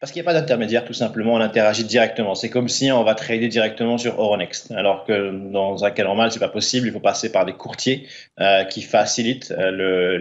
Parce 0.01 0.11
qu'il 0.11 0.21
n'y 0.21 0.27
a 0.27 0.33
pas 0.33 0.41
d'intermédiaire, 0.41 0.85
tout 0.85 0.95
simplement, 0.95 1.35
on 1.35 1.41
interagit 1.41 1.85
directement. 1.85 2.35
C'est 2.35 2.51
comme 2.51 2.69
si 2.69 2.91
on 2.91 3.05
va 3.05 3.15
trader 3.15 3.47
directement 3.47 3.99
sur 3.99 4.21
Euronext, 4.21 4.73
alors 4.73 5.05
que 5.05 5.31
dans 5.53 5.85
un 5.85 5.93
cas 5.93 6.03
normal, 6.03 6.33
c'est 6.33 6.41
pas 6.41 6.49
possible. 6.49 6.89
Il 6.89 6.93
faut 6.93 6.99
passer 6.99 7.31
par 7.31 7.45
des 7.45 7.53
courtiers 7.53 8.09
euh, 8.41 8.65
qui 8.65 8.83
facilitent 8.83 9.53
euh, 9.57 10.19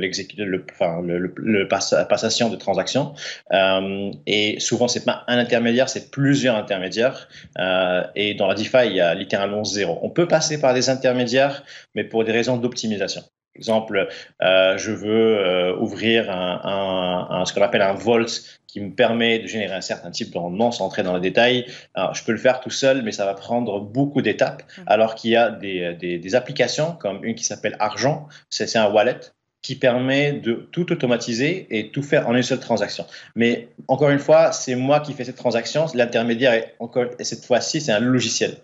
passation 2.08 2.50
de 2.50 2.56
transactions. 2.58 3.14
Euh, 3.54 4.12
et 4.28 4.60
souvent, 4.60 4.88
c'est 4.88 5.04
pas 5.04 5.24
un 5.28 5.40
intermédiaire, 5.40 5.90
c'est 5.90 6.12
plusieurs 6.12 6.58
intermédiaires. 6.58 7.28
Euh, 7.58 8.04
et 8.14 8.36
dans 8.36 8.46
la 8.46 8.54
DeFi, 8.54 8.86
il 8.86 8.94
y 8.98 9.02
a 9.02 9.16
littéralement 9.16 9.64
zéro. 9.64 9.98
On 10.04 10.12
peut 10.12 10.28
passer 10.28 10.62
par 10.62 10.76
des 10.76 10.92
intermédiaires, 10.92 11.64
mais 11.96 12.04
pour 12.04 12.24
des 12.24 12.32
raisons 12.32 12.58
d'optimisation 12.58 13.24
exemple, 13.56 14.08
euh, 14.42 14.78
je 14.78 14.92
veux 14.92 15.38
euh, 15.38 15.76
ouvrir 15.78 16.30
un, 16.30 17.28
un, 17.30 17.46
ce 17.46 17.54
qu'on 17.54 17.62
appelle 17.62 17.82
un 17.82 17.94
Vault 17.94 18.26
qui 18.68 18.80
me 18.80 18.92
permet 18.92 19.40
de 19.40 19.48
générer 19.48 19.76
un 19.76 19.82
certain 19.82 20.12
type 20.12 20.32
de 20.32 20.38
rendement 20.38 20.72
sans 20.72 20.86
entrer 20.86 21.04
dans 21.04 21.14
les 21.14 21.22
détails. 21.22 21.66
Alors, 21.94 22.16
je 22.16 22.24
peux 22.24 22.32
le 22.32 22.38
faire 22.38 22.62
tout 22.62 22.70
seul, 22.70 23.02
mais 23.04 23.12
ça 23.12 23.26
va 23.26 23.34
prendre 23.34 23.82
beaucoup 23.82 24.22
d'étapes, 24.22 24.64
mmh. 24.64 24.82
alors 24.88 25.16
qu'il 25.16 25.32
y 25.32 25.36
a 25.36 25.50
des, 25.50 25.94
des, 25.96 26.18
des, 26.18 26.36
applications 26.36 26.94
comme 26.94 27.24
une 27.26 27.36
qui 27.36 27.44
s'appelle 27.44 27.76
Argent, 27.80 28.28
c'est 28.50 28.78
un 28.78 28.90
wallet 28.90 29.20
qui 29.62 29.76
permet 29.76 30.34
de 30.34 30.68
tout 30.72 30.92
automatiser 30.92 31.68
et 31.70 31.92
tout 31.92 32.02
faire 32.02 32.28
en 32.28 32.36
une 32.36 32.44
seule 32.44 32.60
transaction. 32.60 33.06
Mais 33.36 33.68
encore 33.88 34.10
une 34.10 34.20
fois, 34.20 34.52
c'est 34.52 34.76
moi 34.76 35.00
qui 35.00 35.14
fais 35.14 35.24
cette 35.24 35.36
transaction. 35.36 35.86
L'intermédiaire, 35.94 36.54
est 36.54 36.76
encore, 36.80 37.06
et 37.20 37.24
cette 37.24 37.46
fois-ci, 37.46 37.80
c'est 37.80 37.92
un 37.92 38.00
logiciel. 38.00 38.58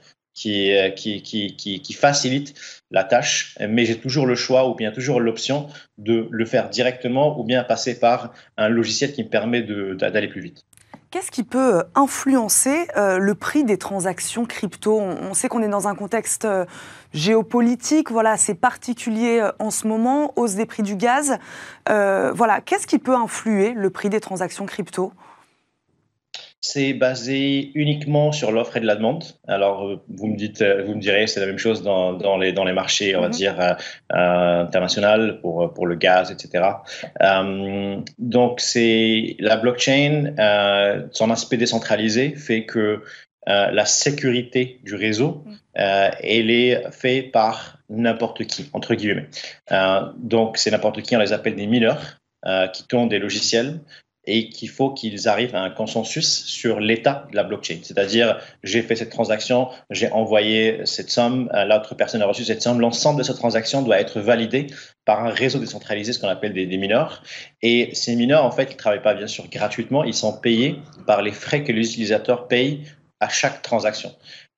Euh, 0.45 0.89
qui, 0.91 1.93
facilite 1.93 2.53
la 2.91 3.03
tâche, 3.03 3.57
mais 3.67 3.85
j'ai 3.85 3.97
toujours 3.97 4.27
le 4.27 4.35
choix 4.35 4.69
ou 4.69 4.75
bien 4.75 4.91
toujours 4.91 5.19
l'option 5.19 5.67
de 5.97 6.27
le 6.29 6.45
faire 6.45 6.69
directement 6.69 7.39
ou 7.39 7.43
bien 7.43 7.63
passer 7.63 7.99
par 7.99 8.33
un 8.55 8.69
logiciel 8.69 9.13
qui 9.13 9.23
me 9.23 9.29
permet 9.29 9.63
d'aller 9.63 10.27
plus 10.27 10.41
vite. 10.41 10.63
Qu'est-ce 11.09 11.31
qui 11.31 11.43
peut 11.43 11.77
euh, 11.77 11.83
influencer 11.95 12.87
euh, 12.97 13.17
le 13.17 13.33
prix 13.33 13.63
des 13.63 13.77
transactions 13.77 14.45
crypto? 14.45 14.99
On, 14.99 15.33
sait 15.33 15.47
qu'on 15.47 15.63
est 15.63 15.69
dans 15.69 15.87
un 15.87 15.95
contexte 15.95 16.47
géopolitique, 17.13 18.11
voilà, 18.11 18.37
c'est 18.37 18.55
particulier 18.55 19.47
en 19.57 19.71
ce 19.71 19.87
moment, 19.87 20.33
hausse 20.35 20.55
des 20.55 20.65
prix 20.65 20.83
du 20.83 20.97
gaz. 20.97 21.37
voilà, 21.87 22.61
qu'est-ce 22.63 22.85
qui 22.85 22.99
peut 22.99 23.15
influer 23.15 23.73
le 23.73 23.89
prix 23.89 24.09
des 24.09 24.19
transactions 24.19 24.65
crypto? 24.65 25.13
C'est 26.61 26.93
basé 26.93 27.71
uniquement 27.75 28.31
sur 28.31 28.51
l'offre 28.51 28.77
et 28.77 28.79
de 28.79 28.85
la 28.85 28.95
demande. 28.95 29.23
Alors, 29.47 29.85
euh, 29.85 30.01
vous 30.09 30.27
me 30.27 30.35
dites, 30.35 30.61
euh, 30.61 30.83
vous 30.83 30.95
me 30.95 30.99
direz, 30.99 31.27
c'est 31.27 31.39
la 31.39 31.45
même 31.45 31.59
chose 31.59 31.83
dans, 31.83 32.13
dans, 32.13 32.37
les, 32.37 32.51
dans 32.51 32.63
les 32.63 32.73
marchés, 32.73 33.15
on 33.15 33.21
va 33.21 33.27
mhm. 33.27 33.33
dire, 33.33 33.59
euh, 33.59 34.63
internationaux 34.63 35.35
pour, 35.41 35.73
pour 35.73 35.85
le 35.85 35.95
gaz, 35.95 36.31
etc. 36.31 36.65
donc, 38.17 38.59
c'est 38.59 39.35
la 39.39 39.57
blockchain, 39.57 40.33
son 41.11 41.29
aspect 41.29 41.57
décentralisé 41.57 42.35
fait 42.35 42.65
que 42.65 43.03
la 43.45 43.85
sécurité 43.85 44.79
du 44.83 44.95
réseau, 44.95 45.43
mhm. 45.45 45.57
elle 45.75 46.49
est 46.51 46.91
faite 46.91 47.31
par 47.31 47.77
n'importe 47.89 48.45
qui, 48.45 48.69
entre 48.73 48.95
guillemets. 48.95 49.27
donc, 50.17 50.57
c'est 50.57 50.71
n'importe 50.71 51.01
qui, 51.01 51.15
on 51.15 51.19
les 51.19 51.33
appelle 51.33 51.55
des 51.55 51.67
mineurs. 51.67 52.19
qui 52.73 52.87
tournent 52.87 53.09
des 53.09 53.19
logiciels 53.19 53.79
et 54.27 54.49
qu'il 54.49 54.69
faut 54.69 54.91
qu'ils 54.91 55.27
arrivent 55.27 55.55
à 55.55 55.61
un 55.61 55.69
consensus 55.69 56.45
sur 56.45 56.79
l'état 56.79 57.25
de 57.31 57.35
la 57.35 57.43
blockchain. 57.43 57.79
C'est-à-dire, 57.81 58.37
j'ai 58.63 58.81
fait 58.81 58.95
cette 58.95 59.09
transaction, 59.09 59.69
j'ai 59.89 60.11
envoyé 60.11 60.81
cette 60.85 61.09
somme, 61.09 61.49
euh, 61.53 61.63
l'autre 61.63 61.95
personne 61.95 62.21
a 62.21 62.27
reçu 62.27 62.43
cette 62.43 62.61
somme. 62.61 62.81
L'ensemble 62.81 63.19
de 63.19 63.23
cette 63.23 63.37
transaction 63.37 63.81
doit 63.81 63.99
être 63.99 64.19
validé 64.19 64.67
par 65.05 65.25
un 65.25 65.29
réseau 65.29 65.59
décentralisé, 65.59 66.11
ce 66.11 66.19
qu'on 66.19 66.27
appelle 66.27 66.53
des, 66.53 66.77
mineurs. 66.77 67.23
Et 67.61 67.95
ces 67.95 68.15
mineurs, 68.15 68.43
en 68.43 68.51
fait, 68.51 68.65
ils 68.65 68.73
ne 68.73 68.77
travaillent 68.77 69.01
pas 69.01 69.13
bien 69.13 69.27
sûr 69.27 69.47
gratuitement, 69.47 70.03
ils 70.03 70.13
sont 70.13 70.33
payés 70.33 70.75
par 71.05 71.21
les 71.21 71.31
frais 71.31 71.63
que 71.63 71.71
les 71.71 71.87
utilisateurs 71.89 72.47
payent 72.49 72.83
à 73.21 73.29
chaque 73.29 73.61
transaction. 73.61 74.13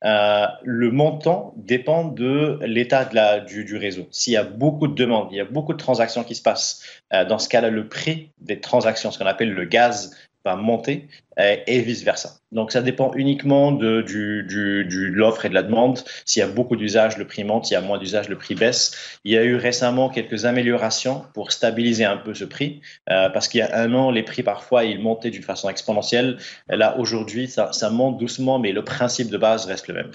Euh, 0.05 0.47
le 0.63 0.91
montant 0.91 1.53
dépend 1.57 2.05
de 2.05 2.59
l'état 2.61 3.03
du, 3.41 3.75
réseau. 3.75 4.07
S'il 4.11 4.33
y 4.33 4.37
a 4.37 4.43
beaucoup 4.43 4.87
de 4.87 4.95
demandes, 4.95 5.27
il 5.31 5.37
y 5.37 5.41
a 5.41 5.45
beaucoup 5.45 5.73
de 5.73 5.77
transactions 5.77 6.23
qui 6.23 6.35
se 6.35 6.41
passent, 6.41 6.83
euh, 7.13 7.25
dans 7.25 7.37
ce 7.37 7.49
cas-là, 7.49 7.69
le 7.69 7.89
prix 7.89 8.31
des 8.39 8.61
transactions, 8.61 9.11
ce 9.11 9.19
qu'on 9.19 9.25
appelle 9.25 9.51
le 9.51 9.65
gaz, 9.65 10.15
va 10.45 10.55
monter 10.55 11.07
euh, 11.39 11.55
et 11.67 11.81
vice-versa. 11.81 12.39
Donc 12.51 12.71
ça 12.71 12.81
dépend 12.81 13.11
uniquement 13.13 13.71
de 13.71 14.01
du, 14.01 15.11
l'offre 15.11 15.45
et 15.45 15.49
de 15.49 15.53
la 15.53 15.63
demande. 15.63 15.99
S'il 16.25 16.39
y 16.41 16.43
a 16.43 16.47
beaucoup 16.47 16.75
d'usages, 16.75 17.17
le 17.17 17.25
prix 17.25 17.43
monte. 17.43 17.65
S'il 17.65 17.75
y 17.75 17.77
a 17.77 17.81
moins 17.81 17.97
d'usages, 17.97 18.29
le 18.29 18.37
prix 18.37 18.55
baisse. 18.55 19.19
Il 19.23 19.31
y 19.31 19.37
a 19.37 19.43
eu 19.43 19.55
récemment 19.55 20.09
quelques 20.09 20.45
améliorations 20.45 21.23
pour 21.33 21.51
stabiliser 21.51 22.05
un 22.05 22.17
peu 22.17 22.33
ce 22.33 22.45
prix, 22.45 22.81
euh, 23.09 23.29
parce 23.29 23.47
qu'il 23.47 23.59
y 23.59 23.61
a 23.61 23.77
un 23.77 23.93
an, 23.93 24.11
les 24.11 24.23
prix 24.23 24.43
parfois 24.43 24.83
ils 24.85 24.99
montaient 24.99 25.29
d'une 25.29 25.43
façon 25.43 25.69
exponentielle. 25.69 26.37
Là 26.67 26.97
aujourd'hui, 26.97 27.47
ça, 27.47 27.89
monte 27.89 28.17
doucement, 28.17 28.59
mais 28.59 28.71
le 28.71 28.83
principe 28.83 29.29
de 29.29 29.37
base 29.37 29.65
reste 29.65 29.87
le 29.87 29.95
même. 29.95 30.11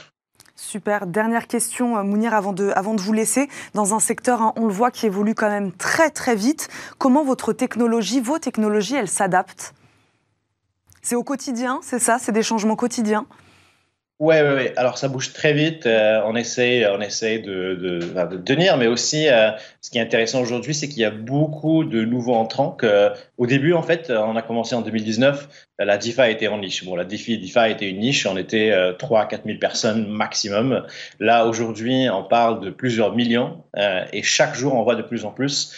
Super. 0.56 1.06
Dernière 1.06 1.46
question, 1.46 1.96
euh, 1.96 2.02
Mounir, 2.02 2.32
avant 2.32 2.52
de, 2.52 2.70
avant 2.74 2.94
de 2.94 3.00
vous 3.00 3.12
laisser. 3.12 3.48
Dans 3.74 3.94
un 3.94 4.00
secteur, 4.00 4.40
hein, 4.40 4.52
on 4.56 4.66
le 4.66 4.72
voit, 4.72 4.90
qui 4.90 5.06
évolue 5.06 5.34
quand 5.34 5.50
même 5.50 5.72
très 5.72 6.10
très 6.10 6.36
vite. 6.36 6.68
Comment 6.98 7.24
votre 7.24 7.52
technologie, 7.52 8.20
vos 8.20 8.38
technologies, 8.38 8.94
elles 8.94 9.08
s'adaptent? 9.08 9.74
C'est 11.04 11.14
au 11.14 11.22
quotidien, 11.22 11.78
c'est 11.82 12.00
ça? 12.00 12.18
C'est 12.18 12.32
des 12.32 12.42
changements 12.42 12.76
quotidiens? 12.76 13.26
Ouais, 14.20 14.42
ouais. 14.42 14.72
Alors 14.76 14.96
ça 14.96 15.08
bouge 15.08 15.32
très 15.32 15.52
vite. 15.52 15.86
Euh, 15.86 16.22
on 16.24 16.36
essaie, 16.36 16.86
on 16.86 17.00
essaie 17.00 17.40
de, 17.40 17.98
tenir, 18.44 18.76
mais 18.78 18.86
aussi, 18.86 19.28
euh, 19.28 19.50
ce 19.80 19.90
qui 19.90 19.98
est 19.98 20.00
intéressant 20.00 20.40
aujourd'hui, 20.40 20.72
c'est 20.72 20.88
qu'il 20.88 21.00
y 21.00 21.04
a 21.04 21.10
beaucoup 21.10 21.84
de 21.84 22.04
nouveaux 22.04 22.34
entrants. 22.34 22.70
Que, 22.70 23.10
au 23.38 23.46
début, 23.46 23.74
en 23.74 23.82
fait, 23.82 24.10
on 24.10 24.36
a 24.36 24.42
commencé 24.42 24.74
en 24.76 24.82
2019. 24.82 25.48
La 25.80 25.98
DeFi 25.98 26.30
était 26.30 26.46
en 26.46 26.58
niche. 26.58 26.84
Bon, 26.84 26.94
la 26.94 27.04
DeFi, 27.04 27.38
DeFi 27.38 27.70
était 27.70 27.90
une 27.90 27.98
niche. 27.98 28.24
On 28.26 28.36
était 28.36 28.72
3 28.98 29.22
à 29.22 29.26
4 29.26 29.44
000 29.44 29.58
personnes 29.58 30.06
maximum. 30.06 30.86
Là, 31.18 31.46
aujourd'hui, 31.46 32.06
on 32.08 32.22
parle 32.22 32.60
de 32.60 32.70
plusieurs 32.70 33.16
millions 33.16 33.64
euh, 33.76 34.04
et 34.12 34.22
chaque 34.22 34.54
jour, 34.54 34.74
on 34.74 34.84
voit 34.84 34.94
de 34.94 35.02
plus 35.02 35.24
en 35.24 35.32
plus. 35.32 35.74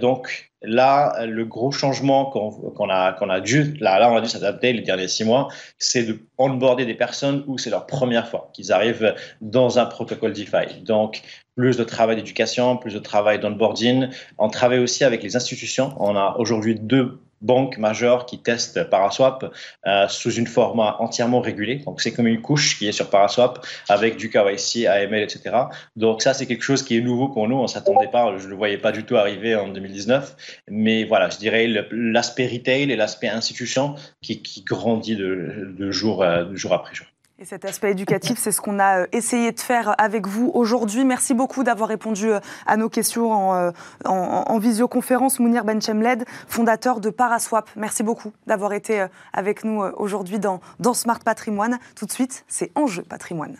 Donc, 0.00 0.48
Là, 0.62 1.24
le 1.24 1.44
gros 1.44 1.70
changement 1.70 2.24
qu'on 2.26 2.90
a, 2.90 3.12
qu'on 3.12 3.30
a 3.30 3.40
dû, 3.40 3.74
là, 3.78 4.00
là, 4.00 4.10
on 4.10 4.16
a 4.16 4.20
dû 4.20 4.28
s'adapter 4.28 4.72
les 4.72 4.82
derniers 4.82 5.06
six 5.06 5.24
mois, 5.24 5.48
c'est 5.78 6.02
de 6.02 6.18
onboarder 6.36 6.84
des 6.84 6.94
personnes 6.94 7.44
où 7.46 7.58
c'est 7.58 7.70
leur 7.70 7.86
première 7.86 8.28
fois 8.28 8.50
qu'ils 8.52 8.72
arrivent 8.72 9.14
dans 9.40 9.78
un 9.78 9.86
protocole 9.86 10.32
DeFi. 10.32 10.82
Donc, 10.82 11.22
plus 11.54 11.76
de 11.76 11.84
travail 11.84 12.16
d'éducation, 12.16 12.76
plus 12.76 12.92
de 12.92 12.98
travail 12.98 13.38
d'onboarding. 13.38 14.08
On 14.36 14.48
travaille 14.48 14.80
aussi 14.80 15.04
avec 15.04 15.22
les 15.22 15.36
institutions. 15.36 15.94
On 16.00 16.16
a 16.16 16.34
aujourd'hui 16.38 16.74
deux 16.74 17.20
banques 17.40 17.78
majeures 17.78 18.26
qui 18.26 18.38
testent 18.38 18.88
Paraswap 18.88 19.52
euh, 19.86 20.08
sous 20.08 20.32
une 20.32 20.46
format 20.46 20.96
entièrement 21.00 21.40
régulé. 21.40 21.76
Donc, 21.76 22.00
c'est 22.00 22.12
comme 22.12 22.26
une 22.26 22.40
couche 22.40 22.78
qui 22.78 22.88
est 22.88 22.92
sur 22.92 23.10
Paraswap 23.10 23.64
avec 23.88 24.16
du 24.16 24.30
KYC, 24.30 24.86
AML, 24.86 25.22
etc. 25.22 25.56
Donc, 25.96 26.22
ça, 26.22 26.34
c'est 26.34 26.46
quelque 26.46 26.64
chose 26.64 26.82
qui 26.82 26.96
est 26.96 27.00
nouveau 27.00 27.28
pour 27.28 27.48
nous. 27.48 27.56
On 27.56 27.66
s'attendait 27.66 28.08
pas, 28.08 28.36
je 28.38 28.44
ne 28.44 28.50
le 28.50 28.56
voyais 28.56 28.78
pas 28.78 28.92
du 28.92 29.04
tout 29.04 29.16
arriver 29.16 29.54
en 29.54 29.68
2019. 29.68 30.62
Mais 30.68 31.04
voilà, 31.04 31.30
je 31.30 31.38
dirais 31.38 31.66
l'aspect 31.90 32.46
retail 32.46 32.90
et 32.90 32.96
l'aspect 32.96 33.28
institution 33.28 33.94
qui, 34.22 34.42
qui 34.42 34.62
grandit 34.62 35.16
de, 35.16 35.74
de, 35.76 35.90
jour, 35.90 36.22
euh, 36.22 36.44
de 36.44 36.56
jour 36.56 36.72
après 36.72 36.94
jour. 36.94 37.06
Et 37.40 37.44
cet 37.44 37.64
aspect 37.64 37.92
éducatif, 37.92 38.36
c'est 38.36 38.50
ce 38.50 38.60
qu'on 38.60 38.80
a 38.80 39.02
euh, 39.02 39.06
essayé 39.12 39.52
de 39.52 39.60
faire 39.60 39.94
avec 39.98 40.26
vous 40.26 40.50
aujourd'hui. 40.54 41.04
Merci 41.04 41.34
beaucoup 41.34 41.62
d'avoir 41.62 41.88
répondu 41.88 42.32
euh, 42.32 42.40
à 42.66 42.76
nos 42.76 42.88
questions 42.88 43.54
euh, 43.54 43.70
en, 44.04 44.42
en, 44.48 44.58
visioconférence. 44.58 45.38
Mounir 45.38 45.64
Benchemled, 45.64 46.24
fondateur 46.48 46.98
de 46.98 47.10
Paraswap. 47.10 47.70
Merci 47.76 48.02
beaucoup 48.02 48.32
d'avoir 48.48 48.72
été 48.72 49.06
avec 49.32 49.62
nous 49.62 49.82
aujourd'hui 49.98 50.40
dans, 50.40 50.60
dans 50.80 50.94
Smart 50.94 51.20
Patrimoine. 51.20 51.78
Tout 51.94 52.06
de 52.06 52.12
suite, 52.12 52.44
c'est 52.48 52.72
Enjeu 52.74 53.02
Patrimoine. 53.02 53.56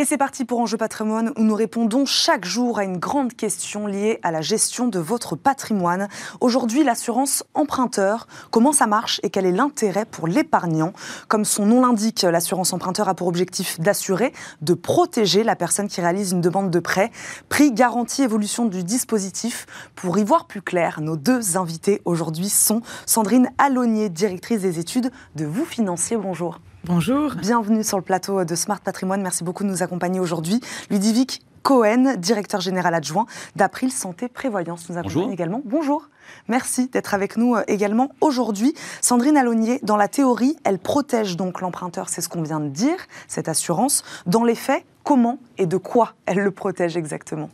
Et 0.00 0.06
c'est 0.06 0.16
parti 0.16 0.46
pour 0.46 0.60
Enjeu 0.60 0.78
patrimoine 0.78 1.34
où 1.36 1.42
nous 1.42 1.54
répondons 1.54 2.06
chaque 2.06 2.46
jour 2.46 2.78
à 2.78 2.84
une 2.84 2.96
grande 2.96 3.34
question 3.34 3.86
liée 3.86 4.18
à 4.22 4.30
la 4.30 4.40
gestion 4.40 4.88
de 4.88 4.98
votre 4.98 5.36
patrimoine. 5.36 6.08
Aujourd'hui, 6.40 6.84
l'assurance 6.84 7.44
emprunteur, 7.52 8.26
comment 8.50 8.72
ça 8.72 8.86
marche 8.86 9.20
et 9.22 9.28
quel 9.28 9.44
est 9.44 9.52
l'intérêt 9.52 10.06
pour 10.06 10.26
l'épargnant? 10.26 10.94
Comme 11.28 11.44
son 11.44 11.66
nom 11.66 11.82
l'indique, 11.82 12.22
l'assurance 12.22 12.72
emprunteur 12.72 13.10
a 13.10 13.14
pour 13.14 13.26
objectif 13.26 13.78
d'assurer, 13.78 14.32
de 14.62 14.72
protéger 14.72 15.44
la 15.44 15.54
personne 15.54 15.86
qui 15.86 16.00
réalise 16.00 16.32
une 16.32 16.40
demande 16.40 16.70
de 16.70 16.80
prêt. 16.80 17.10
Prix, 17.50 17.70
garantie, 17.70 18.22
évolution 18.22 18.64
du 18.64 18.84
dispositif. 18.84 19.66
Pour 19.96 20.16
y 20.16 20.24
voir 20.24 20.46
plus 20.46 20.62
clair, 20.62 21.02
nos 21.02 21.18
deux 21.18 21.58
invités 21.58 22.00
aujourd'hui 22.06 22.48
sont 22.48 22.80
Sandrine 23.04 23.50
Alonier, 23.58 24.08
directrice 24.08 24.62
des 24.62 24.78
études 24.78 25.12
de 25.36 25.44
Vous 25.44 25.66
Financier. 25.66 26.16
Bonjour. 26.16 26.58
Bonjour. 26.84 27.34
Bienvenue 27.34 27.84
sur 27.84 27.98
le 27.98 28.02
plateau 28.02 28.42
de 28.46 28.54
Smart 28.54 28.80
Patrimoine. 28.80 29.20
Merci 29.20 29.44
beaucoup 29.44 29.64
de 29.64 29.68
nous 29.68 29.82
accompagner 29.82 30.18
aujourd'hui. 30.18 30.62
Ludovic 30.88 31.42
Cohen, 31.62 32.14
directeur 32.16 32.62
général 32.62 32.94
adjoint 32.94 33.26
d'April 33.54 33.92
Santé 33.92 34.28
Prévoyance, 34.28 34.88
nous 34.88 34.96
accompagne 34.96 35.30
également. 35.30 35.60
Bonjour. 35.66 36.08
Merci 36.48 36.88
d'être 36.88 37.12
avec 37.12 37.36
nous 37.36 37.54
euh, 37.54 37.64
également 37.68 38.12
aujourd'hui. 38.22 38.74
Sandrine 39.02 39.36
Alonier, 39.36 39.78
dans 39.82 39.98
la 39.98 40.08
théorie, 40.08 40.56
elle 40.64 40.78
protège 40.78 41.36
donc 41.36 41.60
l'emprunteur, 41.60 42.08
c'est 42.08 42.22
ce 42.22 42.30
qu'on 42.30 42.42
vient 42.42 42.60
de 42.60 42.70
dire, 42.70 42.96
cette 43.28 43.50
assurance. 43.50 44.02
Dans 44.24 44.42
les 44.42 44.54
faits, 44.54 44.82
comment 45.04 45.36
et 45.58 45.66
de 45.66 45.76
quoi 45.76 46.14
elle 46.24 46.38
le 46.38 46.50
protège 46.50 46.96
exactement? 46.96 47.50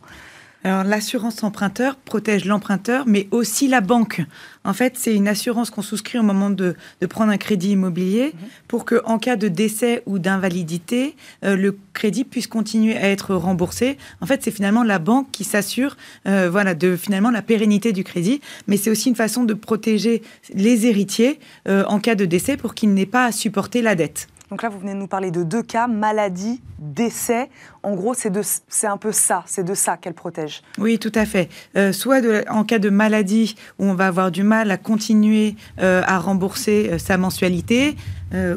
Alors 0.63 0.83
l'assurance 0.83 1.43
emprunteur 1.43 1.95
protège 1.95 2.45
l'emprunteur, 2.45 3.05
mais 3.07 3.27
aussi 3.31 3.67
la 3.67 3.79
banque. 3.79 4.21
En 4.63 4.73
fait, 4.73 4.93
c'est 4.97 5.15
une 5.15 5.27
assurance 5.27 5.69
qu'on 5.69 5.81
souscrit 5.81 6.19
au 6.19 6.23
moment 6.23 6.49
de, 6.49 6.75
prendre 7.09 7.31
un 7.31 7.37
crédit 7.37 7.71
immobilier 7.71 8.33
mhm. 8.33 8.49
pour 8.67 8.83
que, 8.83 9.01
en 9.05 9.17
cas 9.17 9.35
de 9.35 9.47
décès 9.47 10.03
ou 10.07 10.19
d'invalidité, 10.19 11.15
euh, 11.45 11.55
le 11.55 11.77
crédit 11.93 12.25
puisse 12.25 12.47
continuer 12.47 12.97
à 12.97 13.07
être 13.07 13.33
remboursé. 13.35 13.97
En 14.19 14.25
fait, 14.25 14.43
c'est 14.43 14.51
finalement 14.51 14.83
la 14.83 14.99
banque 14.99 15.31
qui 15.31 15.43
s'assure, 15.43 15.95
euh, 16.27 16.49
voilà, 16.49 16.73
de 16.73 16.97
finalement 16.97 17.31
la 17.31 17.41
pérennité 17.41 17.93
du 17.93 18.03
crédit. 18.03 18.41
Mais 18.67 18.77
c'est 18.77 18.89
aussi 18.89 19.09
une 19.09 19.15
façon 19.15 19.43
de 19.43 19.53
protéger 19.53 20.21
les 20.53 20.85
héritiers 20.85 21.39
euh, 21.67 21.85
en 21.85 21.99
cas 21.99 22.15
de 22.15 22.25
décès 22.25 22.57
pour 22.57 22.73
qu'ils 22.73 22.93
n'aient 22.93 23.05
pas 23.05 23.25
à 23.25 23.31
supporter 23.31 23.81
la 23.81 23.95
dette. 23.95 24.27
Donc 24.49 24.63
là, 24.63 24.69
vous 24.69 24.79
venez 24.79 24.93
de 24.93 24.99
nous 24.99 25.07
parler 25.07 25.29
de 25.29 25.43
deux 25.43 25.63
cas, 25.63 25.87
maladie, 25.87 26.61
décès. 26.79 27.49
En 27.83 27.95
gros, 27.95 28.13
c'est 28.13 28.87
un 28.87 28.97
peu 28.97 29.11
ça, 29.11 29.43
c'est 29.45 29.63
de 29.63 29.73
ça 29.73 29.97
qu'elle 29.97 30.13
protège. 30.13 30.61
Oui, 30.77 30.99
tout 30.99 31.11
à 31.15 31.25
fait. 31.25 31.49
Euh, 31.75 31.91
soit 31.91 32.21
en 32.49 32.63
cas 32.63 32.79
de 32.79 32.89
maladie, 32.89 33.55
où 33.79 33.85
on 33.85 33.93
va 33.93 34.07
avoir 34.07 34.31
du 34.31 34.43
mal 34.43 34.71
à 34.71 34.77
continuer 34.77 35.55
euh, 35.79 36.01
à 36.05 36.19
rembourser 36.19 36.89
euh, 36.91 36.97
sa 36.97 37.17
mensualité, 37.17 37.95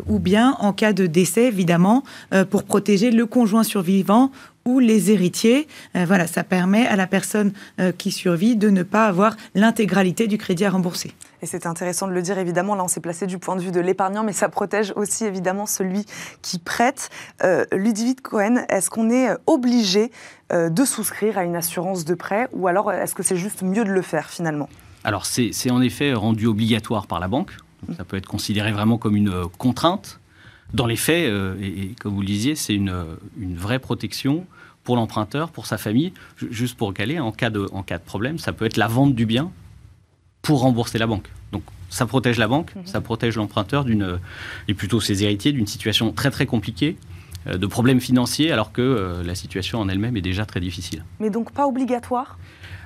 ou 0.08 0.18
bien 0.18 0.56
en 0.58 0.72
cas 0.72 0.92
de 0.92 1.06
décès, 1.06 1.44
évidemment, 1.44 2.02
pour 2.50 2.64
protéger 2.64 3.12
le 3.12 3.24
conjoint 3.24 3.62
survivant 3.62 4.32
ou 4.64 4.80
les 4.80 5.12
héritiers. 5.12 5.68
voilà, 5.94 6.26
ça 6.26 6.42
permet 6.42 6.88
à 6.88 6.96
la 6.96 7.06
personne 7.06 7.52
qui 7.96 8.10
survit 8.10 8.56
de 8.56 8.68
ne 8.68 8.82
pas 8.82 9.06
avoir 9.06 9.36
l'intégralité 9.54 10.26
du 10.26 10.38
crédit 10.38 10.64
à 10.64 10.70
rembourser. 10.70 11.14
Et 11.42 11.46
c'est 11.46 11.66
intéressant 11.66 12.06
de 12.06 12.12
le 12.12 12.22
dire, 12.22 12.38
évidemment, 12.38 12.74
là 12.74 12.84
on 12.84 12.88
s'est 12.88 13.00
placé 13.00 13.26
du 13.26 13.38
point 13.38 13.56
de 13.56 13.62
vue 13.62 13.72
de 13.72 13.80
l'épargnant, 13.80 14.22
mais 14.22 14.32
ça 14.32 14.48
protège 14.48 14.92
aussi 14.96 15.24
évidemment 15.24 15.66
celui 15.66 16.04
qui 16.42 16.58
prête. 16.58 17.10
Euh, 17.42 17.64
Cohen, 18.22 18.64
est-ce 18.68 18.90
qu'on 18.90 19.10
est 19.10 19.28
obligé 19.46 20.10
euh, 20.52 20.68
de 20.68 20.84
souscrire 20.84 21.38
à 21.38 21.44
une 21.44 21.56
assurance 21.56 22.04
de 22.04 22.14
prêt 22.14 22.48
ou 22.52 22.66
alors 22.66 22.92
est-ce 22.92 23.14
que 23.14 23.22
c'est 23.22 23.36
juste 23.36 23.62
mieux 23.62 23.84
de 23.84 23.90
le 23.90 24.02
faire 24.02 24.28
finalement? 24.30 24.68
Alors 25.04 25.24
c'est 25.26 25.70
en 25.70 25.80
effet 25.80 26.12
rendu 26.12 26.46
obligatoire 26.46 27.06
par 27.06 27.20
la 27.20 27.28
banque. 27.28 27.52
ça 27.96 28.04
peut 28.04 28.16
être 28.16 28.26
considéré 28.26 28.72
vraiment 28.72 28.98
comme 28.98 29.16
une 29.16 29.30
euh, 29.30 29.44
contrainte. 29.58 30.20
Dans 30.74 30.86
les 30.86 30.96
faits, 30.96 31.28
euh, 31.28 31.56
et, 31.60 31.94
comme 32.00 32.14
vous 32.14 32.20
le 32.20 32.26
disiez, 32.26 32.54
c'est 32.54 32.74
une, 32.74 32.92
vraie 33.56 33.78
protection 33.78 34.44
pour 34.84 34.96
l'emprunteur, 34.96 35.50
pour 35.50 35.66
sa 35.66 35.78
famille. 35.78 36.12
Juste 36.36 36.76
pour 36.76 36.92
caler, 36.94 37.18
en 37.18 37.32
cas 37.32 37.50
de 37.50 37.66
problème, 38.04 38.38
ça 38.38 38.52
peut 38.52 38.66
être 38.66 38.76
la 38.76 38.86
vente 38.86 39.14
du 39.14 39.26
bien 39.26 39.50
pour 40.42 40.60
rembourser 40.60 40.98
la 40.98 41.06
banque. 41.06 41.28
Donc 41.52 41.62
ça 41.88 42.06
protège 42.06 42.38
la 42.38 42.48
banque, 42.48 42.74
mhm. 42.74 42.86
ça 42.86 43.00
protège 43.00 43.36
l'emprunteur 43.36 43.84
d'une 43.84 44.20
et 44.68 44.74
plutôt 44.74 45.00
ses 45.00 45.24
héritiers 45.24 45.52
d'une 45.52 45.66
situation 45.66 46.12
très 46.12 46.30
très 46.30 46.46
compliquée 46.46 46.96
euh, 47.46 47.56
de 47.56 47.66
problèmes 47.66 48.00
financiers 48.00 48.52
alors 48.52 48.72
que 48.72 48.82
euh, 48.82 49.22
la 49.22 49.34
situation 49.34 49.80
en 49.80 49.88
elle-même 49.88 50.16
est 50.16 50.22
déjà 50.22 50.44
très 50.44 50.60
difficile. 50.60 51.04
Mais 51.20 51.30
donc 51.30 51.52
pas 51.52 51.66
obligatoire? 51.66 52.38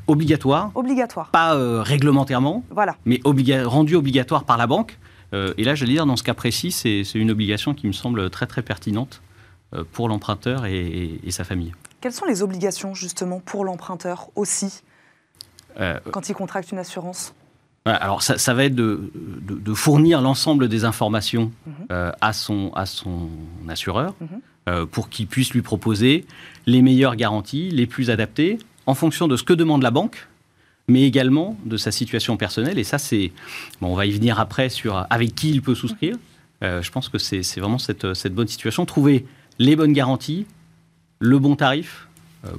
Obligatoire. 0.06 0.70
Obligatoire. 0.74 1.30
Pas 1.30 1.54
euh, 1.54 1.82
réglementairement. 1.82 2.62
Voilà. 2.70 2.96
Mais 3.04 3.20
rendu 3.64 3.96
obligatoire 3.96 4.44
par 4.44 4.58
la 4.58 4.66
banque. 4.66 4.98
et 5.32 5.64
là, 5.64 5.74
je 5.74 5.84
vais 5.84 5.90
dire, 5.90 6.06
dans 6.06 6.14
ce 6.14 6.22
cas 6.22 6.34
précis, 6.34 6.70
c'est 6.70 7.02
une 7.14 7.32
obligation 7.32 7.74
qui 7.74 7.88
me 7.88 7.92
semble 7.92 8.30
très 8.30 8.46
très 8.46 8.62
pertinente 8.62 9.20
pour 9.90 10.08
l'emprunteur 10.08 10.66
et, 10.66 11.18
et, 11.24 11.30
sa 11.32 11.42
famille. 11.42 11.72
Quelles 12.00 12.12
sont 12.12 12.26
les 12.26 12.40
obligations 12.40 12.94
justement 12.94 13.40
pour 13.40 13.64
l'emprunteur 13.64 14.28
aussi? 14.36 14.84
Quand 16.12 16.28
il 16.28 16.34
contracte 16.34 16.70
une 16.70 16.78
assurance? 16.78 17.34
Alors 17.86 18.22
ça, 18.22 18.54
va 18.54 18.64
être 18.64 18.74
de, 18.74 19.74
fournir 19.74 20.22
l'ensemble 20.22 20.68
des 20.68 20.86
informations 20.86 21.52
mhm. 21.66 21.72
euh, 21.90 22.12
à, 22.22 22.32
son, 22.32 22.72
à 22.74 22.86
son 22.86 23.28
assureur 23.68 24.14
mhm. 24.20 24.28
euh, 24.68 24.86
pour 24.86 25.10
qu'il 25.10 25.26
puisse 25.26 25.52
lui 25.52 25.60
proposer 25.60 26.24
les 26.66 26.80
meilleures 26.80 27.16
garanties, 27.16 27.68
les 27.70 27.86
plus 27.86 28.08
adaptées, 28.08 28.58
en 28.86 28.94
fonction 28.94 29.28
de 29.28 29.36
ce 29.36 29.42
que 29.42 29.52
demande 29.52 29.82
la 29.82 29.90
banque, 29.90 30.28
mais 30.88 31.02
également 31.02 31.58
de 31.66 31.76
sa 31.76 31.90
situation 31.90 32.38
personnelle. 32.38 32.78
Et 32.78 32.84
ça, 32.84 32.96
c'est... 32.96 33.32
Bon, 33.80 33.88
on 33.88 33.94
va 33.94 34.06
y 34.06 34.12
venir 34.12 34.40
après 34.40 34.70
sur 34.70 35.06
avec 35.10 35.34
qui 35.34 35.50
il 35.50 35.60
peut 35.60 35.74
souscrire. 35.74 36.16
Euh, 36.62 36.80
je 36.80 36.90
pense 36.90 37.10
que 37.10 37.18
c'est 37.18 37.42
vraiment 37.58 37.78
cette, 37.78 38.14
cette, 38.14 38.34
bonne 38.34 38.48
situation. 38.48 38.86
Trouver 38.86 39.26
les 39.58 39.76
bonnes 39.76 39.92
garanties, 39.92 40.46
le 41.18 41.38
bon 41.38 41.54
tarif 41.54 42.08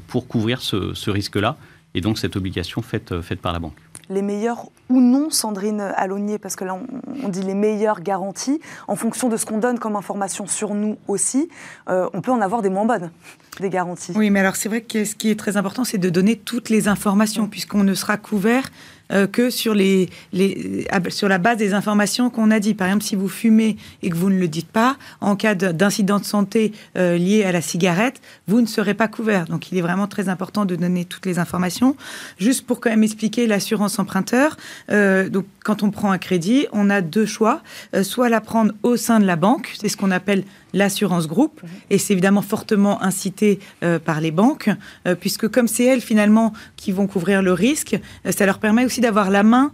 pour 0.08 0.28
couvrir 0.28 0.62
ce, 0.62 0.96
ce 0.96 1.12
risque-là, 1.12 1.58
et 1.94 2.02
donc 2.02 2.18
cette 2.18 2.36
obligation 2.36 2.82
faite, 2.82 3.22
faite 3.22 3.40
par 3.40 3.54
la 3.54 3.60
banque 3.60 3.85
les 4.10 4.22
meilleures 4.22 4.66
ou 4.90 5.02
non, 5.02 5.30
Sandrine 5.30 5.82
Alonier, 5.82 6.38
parce 6.38 6.56
que 6.56 6.64
là, 6.64 6.78
on, 7.24 7.30
dit 7.30 7.42
les 7.42 7.56
meilleures 7.56 8.02
garanties, 8.02 8.60
en 8.88 8.96
fonction 8.96 9.30
de 9.30 9.38
ce 9.38 9.46
qu'on 9.46 9.58
donne 9.58 9.80
comme 9.80 9.96
information 9.96 10.46
sur 10.46 10.76
nous 10.76 10.98
aussi, 11.08 11.50
euh, 11.90 12.08
on 12.14 12.22
peut 12.22 12.32
en 12.32 12.42
avoir 12.42 12.62
des 12.62 12.70
moins 12.70 12.86
bonnes, 12.86 13.12
des 13.60 13.70
garanties. 13.70 14.14
Oui, 14.16 14.30
mais 14.30 14.42
alors 14.42 14.56
c'est 14.56 14.70
vrai 14.70 14.82
que 14.82 15.06
ce 15.06 15.16
qui 15.16 15.32
est 15.32 15.40
très 15.40 15.58
important, 15.58 15.84
c'est 15.84 15.98
de 15.98 16.10
donner 16.10 16.36
toutes 16.36 16.70
les 16.70 16.88
informations, 16.88 17.48
puisqu'on 17.48 17.84
ne 17.84 17.94
sera 17.94 18.18
couvert 18.18 18.70
euh, 19.12 19.28
que 19.28 19.50
sur, 19.50 19.74
les, 19.74 20.10
les, 20.34 20.88
sur 21.10 21.28
la 21.28 21.38
base 21.38 21.58
des 21.58 21.74
informations 21.74 22.30
qu'on 22.30 22.52
a 22.52 22.60
dit. 22.60 22.74
Par 22.74 22.88
exemple, 22.88 23.04
si 23.04 23.16
vous 23.16 23.30
fumez 23.30 23.78
et 24.02 24.10
que 24.10 24.16
vous 24.16 24.30
ne 24.30 24.40
le 24.40 24.48
dites 24.48 24.68
pas, 24.68 24.98
en 25.22 25.36
cas 25.36 25.56
d'incident 25.56 26.20
de 26.20 26.26
santé 26.26 26.72
euh, 26.98 27.18
lié 27.18 27.44
à 27.44 27.52
la 27.52 27.62
cigarette, 27.62 28.22
vous 28.48 28.62
ne 28.62 28.66
serez 28.66 28.94
pas 28.94 29.08
couvert. 29.08 29.46
Donc, 29.46 29.72
il 29.72 29.78
est 29.78 29.82
vraiment 29.82 30.08
très 30.08 30.30
important 30.30 30.66
de 30.66 30.76
donner 30.76 31.06
toutes 31.06 31.26
les 31.26 31.40
informations. 31.40 31.96
Juste 32.40 32.66
pour 32.66 32.80
quand 32.80 32.90
même 32.90 33.04
expliquer 33.04 33.48
l'assurance 33.48 34.00
emprunteur, 34.00 34.58
euh, 34.92 35.30
donc 35.30 35.46
quand 35.64 35.84
on 35.84 35.92
prend 35.92 36.12
un 36.12 36.18
crédit, 36.18 36.68
on 36.72 36.90
a 36.90 37.02
deux 37.02 37.26
choix. 37.26 37.62
soit 38.04 38.30
la 38.30 38.42
prendre 38.42 38.74
au 38.84 38.98
sein 38.98 39.20
de 39.20 39.26
la 39.26 39.36
banque, 39.36 39.74
c'est 39.80 39.90
ce 39.90 39.98
qu'on 39.98 40.12
appelle 40.12 40.44
l'assurance 40.76 41.28
groupe, 41.28 41.64
mhm. 41.64 41.70
et 41.90 41.98
c'est 41.98 42.14
évidemment 42.14 42.44
fortement 42.44 43.02
incité 43.02 43.60
euh, 43.82 43.98
par 43.98 44.22
les 44.22 44.32
banques, 44.32 44.70
euh, 45.08 45.16
puisque 45.16 45.48
comme 45.48 45.68
c'est 45.68 45.86
elles 45.86 46.02
finalement 46.02 46.54
qui 46.76 46.92
vont 46.92 47.08
couvrir 47.08 47.42
le 47.42 47.54
risque, 47.54 47.98
euh, 48.26 48.32
ça 48.32 48.46
leur 48.46 48.60
permet 48.60 48.86
aussi 48.86 49.02
d'avoir 49.02 49.32
la 49.32 49.42
main 49.42 49.72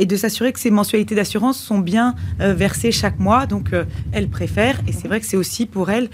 et 0.00 0.06
de 0.06 0.16
s'assurer 0.16 0.52
que 0.52 0.58
ces 0.58 0.72
mensualités 0.72 1.14
d'assurance 1.14 1.56
sont 1.56 1.78
bien 1.78 2.16
versées 2.40 2.90
chaque 2.90 3.20
mois. 3.20 3.46
Donc 3.46 3.70
elles 4.10 4.28
préfèrent, 4.28 4.80
et 4.88 4.92
c'est 4.92 5.06
vrai 5.06 5.20
que 5.20 5.26
c'est 5.26 5.36
aussi 5.36 5.66
pour 5.66 5.88
elles 5.90 6.10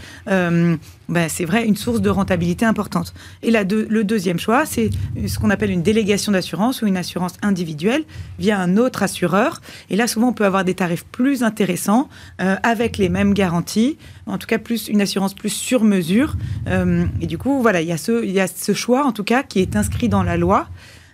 ben, 1.09 1.29
c'est 1.29 1.44
vrai, 1.44 1.66
une 1.66 1.77
source 1.77 2.01
de 2.01 2.09
rentabilité 2.09 2.64
importante. 2.64 3.12
Et 3.42 3.51
là, 3.51 3.62
le 3.64 4.05
deuxième 4.05 4.38
choix, 4.38 4.64
c'est 4.64 4.90
ce 5.27 5.38
qu'on 5.38 5.51
appelle 5.51 5.70
une 5.70 5.83
délégation 5.83 6.33
d'assurance 6.33 6.83
ou 6.83 6.87
une 6.87 6.97
assurance 6.97 7.35
individuelle 7.42 8.05
via 8.38 8.59
un 8.59 8.77
autre 8.77 9.03
assureur. 9.03 9.61
Et 9.90 9.97
là, 9.97 10.07
souvent, 10.07 10.29
on 10.29 10.33
peut 10.33 10.47
avoir 10.47 10.64
des 10.64 10.75
tarifs 10.75 11.05
plus 11.05 11.42
intéressants 11.42 12.09
euh, 12.40 12.57
avec 12.62 12.97
les 12.97 13.09
mêmes 13.09 13.35
garanties, 13.35 13.99
en 14.26 14.38
tout 14.38 14.46
cas, 14.46 14.58
plus 14.58 14.88
une 14.88 15.00
assurance 15.00 15.34
plus 15.34 15.50
sur 15.50 15.84
mesure. 15.84 16.37
Euh, 16.66 17.04
et 17.20 17.26
du 17.26 17.38
coup, 17.38 17.60
voilà, 17.60 17.80
il 17.80 17.88
y, 17.88 17.92
a 17.92 17.98
ce, 17.98 18.24
il 18.24 18.32
y 18.32 18.40
a 18.40 18.46
ce 18.46 18.72
choix, 18.72 19.04
en 19.04 19.12
tout 19.12 19.24
cas, 19.24 19.42
qui 19.42 19.60
est 19.60 19.76
inscrit 19.76 20.08
dans 20.08 20.22
la 20.22 20.37
loi. 20.37 20.68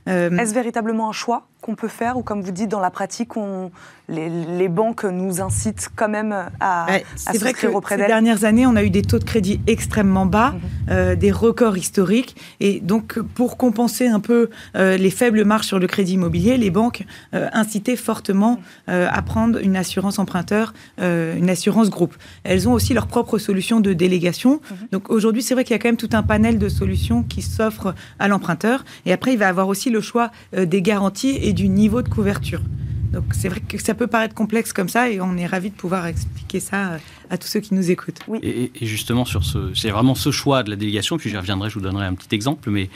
Euh, 0.08 0.36
Est-ce 0.36 0.54
véritablement 0.54 1.08
un 1.08 1.12
choix? 1.12 1.48
Qu'on 1.60 1.74
peut 1.74 1.88
faire 1.88 2.16
ou 2.16 2.22
comme 2.22 2.42
vous 2.42 2.52
dites 2.52 2.70
dans 2.70 2.80
la 2.80 2.90
pratique, 2.90 3.36
on, 3.36 3.70
les, 4.10 4.68
banques 4.68 5.04
nous 5.04 5.40
incitent 5.40 5.88
quand 5.94 6.08
même 6.08 6.34
à, 6.60 6.86
ouais, 6.86 7.04
C'est 7.16 7.38
vrai 7.38 7.52
que 7.52 7.66
auprès 7.66 7.96
ces 7.96 8.06
dernières 8.06 8.44
années, 8.44 8.66
on 8.66 8.76
a 8.76 8.82
eu 8.82 8.90
des 8.90 9.02
taux 9.02 9.18
de 9.18 9.24
crédit 9.24 9.60
extrêmement 9.66 10.26
bas, 10.26 10.50
mhm. 10.52 10.60
euh, 10.90 11.16
des 11.16 11.30
records 11.30 11.76
historiques. 11.76 12.36
Et 12.60 12.80
donc, 12.80 13.18
pour 13.18 13.56
compenser 13.56 14.08
un 14.08 14.20
peu 14.20 14.50
euh, 14.76 14.96
les 14.96 15.10
faibles 15.10 15.44
marges 15.44 15.66
sur 15.66 15.78
le 15.78 15.86
crédit 15.86 16.14
immobilier, 16.14 16.56
les 16.56 16.70
banques 16.70 17.04
euh, 17.34 17.48
incitaient 17.52 17.96
fortement 17.96 18.58
à 18.86 19.22
prendre 19.22 19.58
une 19.58 19.76
assurance 19.76 20.18
emprunteur, 20.18 20.74
une 20.98 21.48
assurance 21.48 21.90
groupe. 21.90 22.14
Elles 22.44 22.68
ont 22.68 22.72
aussi 22.72 22.92
leur 22.92 23.06
propre 23.06 23.38
solution 23.38 23.80
de 23.80 23.92
délégation. 23.92 24.60
Mhm. 24.70 24.76
Donc 24.92 25.10
aujourd'hui, 25.10 25.42
c'est 25.42 25.54
vrai 25.54 25.64
qu'il 25.64 25.72
y 25.72 25.76
a 25.76 25.78
quand 25.78 25.88
même 25.88 25.96
tout 25.96 26.10
un 26.12 26.22
panel 26.22 26.58
de 26.58 26.68
solutions 26.68 27.22
qui 27.22 27.42
s'offrent 27.42 27.94
à 28.18 28.28
l'emprunteur. 28.28 28.84
Et 29.06 29.12
après, 29.12 29.32
il 29.32 29.38
va 29.38 29.48
avoir 29.48 29.68
aussi 29.68 29.90
le 29.90 30.00
choix 30.00 30.30
des 30.56 30.82
garanties 30.82 31.38
et 31.40 31.49
du 31.52 31.68
niveau 31.68 32.02
de 32.02 32.08
couverture. 32.08 32.60
Donc 33.12 33.24
c'est 33.32 33.48
vrai 33.48 33.60
que 33.60 33.78
ça 33.78 33.94
peut 33.94 34.06
paraître 34.06 34.34
complexe 34.34 34.72
comme 34.72 34.88
ça 34.88 35.10
et 35.10 35.20
on 35.20 35.36
est 35.36 35.46
ravi 35.46 35.70
de 35.70 35.74
pouvoir 35.74 36.06
expliquer 36.06 36.60
ça 36.60 36.92
euh, 36.92 36.98
à 37.28 37.38
tous 37.38 37.48
ceux 37.48 37.60
qui 37.60 37.74
nous 37.74 37.90
écoutent. 37.90 38.20
Oui. 38.28 38.38
Et, 38.42 38.86
justement, 38.86 39.24
sur 39.24 39.44
ce, 39.44 39.74
c'est 39.74 39.90
vraiment 39.90 40.14
ce 40.14 40.30
choix 40.30 40.62
de 40.62 40.70
la 40.70 40.76
délégation, 40.76 41.18
puis 41.18 41.30
j'y 41.30 41.36
reviendrai, 41.36 41.70
je 41.70 41.74
vous 41.74 41.80
donnerai 41.80 42.06
un 42.06 42.14
petit 42.14 42.34
exemple, 42.34 42.70
mais 42.70 42.88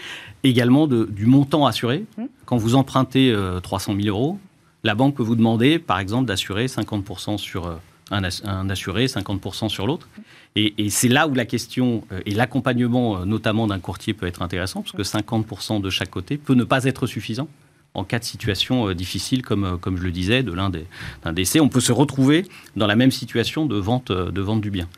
également 0.45 0.87
de, 0.87 1.09
du 1.11 1.27
montant 1.27 1.67
assuré. 1.67 2.05
Mmh. 2.17 2.25
Quand 2.45 2.57
vous 2.57 2.77
empruntez 2.77 3.35
300 3.63 3.93
euh, 3.93 4.03
000 4.03 4.17
euros, 4.17 4.39
la 4.85 4.95
banque 4.95 5.17
peut 5.17 5.23
vous 5.23 5.37
demander, 5.37 5.79
par 5.79 5.99
exemple, 5.99 6.27
d'assurer 6.27 6.67
50% 6.67 7.39
sur 7.39 7.67
euh, 7.67 7.75
un, 8.11 8.71
assuré, 8.71 9.07
50% 9.07 9.69
sur 9.69 9.87
l'autre. 9.87 10.09
Et, 10.55 10.75
et 10.79 10.91
c'est 10.91 11.09
là 11.09 11.27
où 11.27 11.35
la 11.35 11.47
question 11.47 12.05
et 12.27 12.33
l'accompagnement, 12.33 13.27
notamment 13.27 13.67
d'un 13.67 13.81
courtier, 13.81 14.15
peut 14.15 14.27
être 14.27 14.43
intéressant, 14.43 14.83
parce 14.83 14.93
que 14.93 15.03
50% 15.03 15.81
de 15.81 15.91
chaque 15.91 16.11
côté 16.11 16.37
peut 16.37 16.55
ne 16.55 16.63
pas 16.63 16.85
être 16.85 17.09
suffisant 17.09 17.49
en 17.95 18.03
cas 18.03 18.19
de 18.19 18.25
situation 18.25 18.89
euh, 18.89 18.95
difficile, 18.95 19.43
comme, 19.43 19.65
euh, 19.65 19.77
comme 19.77 19.97
je 19.97 20.03
le 20.03 20.11
disais, 20.11 20.43
de 20.43 20.53
l'un 20.53 20.71
d'un 20.71 21.33
décès, 21.33 21.61
on 21.61 21.69
peut 21.69 21.81
se 21.81 21.93
retrouver 21.93 22.47
dans 22.77 22.89
la 22.89 22.97
même 22.97 23.13
situation 23.13 23.67
de 23.67 23.77
vente, 23.77 24.11
euh, 24.11 24.31
de 24.31 24.41
vente 24.41 24.61
du 24.61 24.71
bien. 24.71 24.89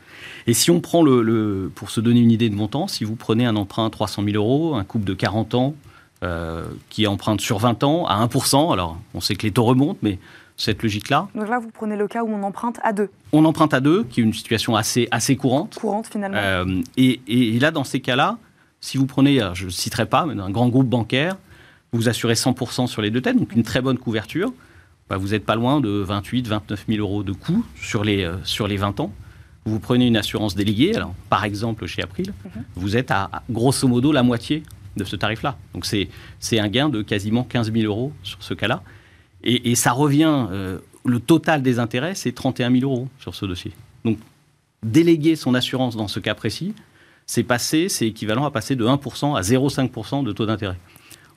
Et 0.47 0.53
si 0.53 0.71
on 0.71 0.81
prend 0.81 1.03
le, 1.03 1.71
pour 1.75 1.91
se 1.91 2.01
donner 2.01 2.19
une 2.19 2.31
idée 2.31 2.49
de 2.49 2.55
montant, 2.55 2.87
si 2.87 3.03
vous 3.03 3.15
prenez 3.15 3.45
un 3.45 3.55
emprunt 3.55 3.89
300 3.89 4.23
000 4.23 4.35
euros, 4.35 4.75
un 4.75 4.83
couple 4.83 5.05
de 5.05 5.13
40 5.13 5.55
ans 5.55 5.75
qui 6.89 7.05
emprunte 7.05 7.41
sur 7.41 7.59
20 7.59 7.83
ans 7.83 8.07
à 8.07 8.25
1%, 8.25 8.73
alors 8.73 8.97
on 9.13 9.21
sait 9.21 9.35
que 9.35 9.43
les 9.43 9.51
taux 9.51 9.65
remontent, 9.65 9.99
mais 10.01 10.17
cette 10.55 10.81
logique-là. 10.81 11.27
Donc 11.35 11.47
là, 11.47 11.59
vous 11.59 11.69
prenez 11.71 11.95
le 11.95 12.07
cas 12.07 12.23
où 12.23 12.29
on 12.29 12.41
emprunte 12.41 12.79
à 12.81 12.91
deux. 12.91 13.11
On 13.33 13.45
emprunte 13.45 13.75
à 13.75 13.81
deux, 13.81 14.03
qui 14.03 14.21
est 14.21 14.23
une 14.23 14.33
situation 14.33 14.75
assez, 14.75 15.07
assez 15.11 15.35
courante. 15.35 15.77
Courante 15.79 16.07
finalement. 16.07 16.65
et, 16.97 17.21
et, 17.27 17.59
là, 17.59 17.69
dans 17.69 17.83
ces 17.83 17.99
cas-là, 17.99 18.39
Si 18.81 18.97
vous 18.97 19.05
prenez, 19.05 19.39
je 19.53 19.65
ne 19.65 19.69
citerai 19.69 20.07
pas, 20.07 20.25
mais 20.25 20.41
un 20.41 20.49
grand 20.49 20.69
groupe 20.69 20.87
bancaire, 20.87 21.37
vous 21.93 22.09
assurez 22.09 22.33
100% 22.33 22.87
sur 22.87 23.01
les 23.01 23.11
deux 23.11 23.21
têtes, 23.21 23.37
donc 23.37 23.53
une 23.55 23.63
très 23.63 23.81
bonne 23.81 23.97
couverture. 23.97 24.53
Bah, 25.09 25.17
vous 25.17 25.29
n'êtes 25.29 25.45
pas 25.45 25.55
loin 25.55 25.79
de 25.79 25.89
28, 25.89 26.47
29 26.47 26.85
000 26.87 26.99
euros 26.99 27.23
de 27.23 27.31
coût 27.31 27.65
sur 27.81 28.03
les, 28.03 28.23
euh, 28.23 28.35
sur 28.43 28.67
les 28.67 28.77
20 28.77 28.99
ans. 28.99 29.13
Vous 29.65 29.79
prenez 29.79 30.07
une 30.07 30.17
assurance 30.17 30.55
déléguée, 30.55 30.95
alors, 30.95 31.13
par 31.29 31.43
exemple 31.43 31.85
chez 31.87 32.01
April, 32.01 32.33
mhm. 32.43 32.63
vous 32.75 32.97
êtes 32.97 33.11
à 33.11 33.43
grosso 33.49 33.87
modo 33.87 34.11
la 34.11 34.23
moitié 34.23 34.63
de 34.95 35.03
ce 35.03 35.15
tarif-là. 35.15 35.57
Donc 35.73 35.85
c'est 35.85 36.59
un 36.59 36.67
gain 36.67 36.89
de 36.89 37.01
quasiment 37.01 37.43
15 37.43 37.71
000 37.71 37.85
euros 37.85 38.11
sur 38.23 38.41
ce 38.43 38.53
cas-là. 38.53 38.81
Et, 39.43 39.75
ça 39.75 39.91
revient, 39.91 40.47
euh, 40.51 40.79
le 41.05 41.19
total 41.19 41.61
des 41.61 41.79
intérêts, 41.79 42.15
c'est 42.15 42.31
31 42.31 42.71
000 42.71 42.91
euros 42.91 43.07
sur 43.19 43.35
ce 43.35 43.45
dossier. 43.45 43.71
Donc 44.03 44.17
déléguer 44.83 45.35
son 45.35 45.53
assurance 45.53 45.95
dans 45.95 46.07
ce 46.07 46.19
cas 46.19 46.33
précis, 46.33 46.73
c'est 47.25 47.43
passer, 47.43 47.87
c'est 47.87 48.07
équivalent 48.07 48.45
à 48.45 48.51
passer 48.51 48.75
de 48.75 48.85
1% 48.85 49.37
à 49.37 49.41
0,5% 49.41 50.23
de 50.23 50.31
taux 50.31 50.45
d'intérêt. 50.45 50.77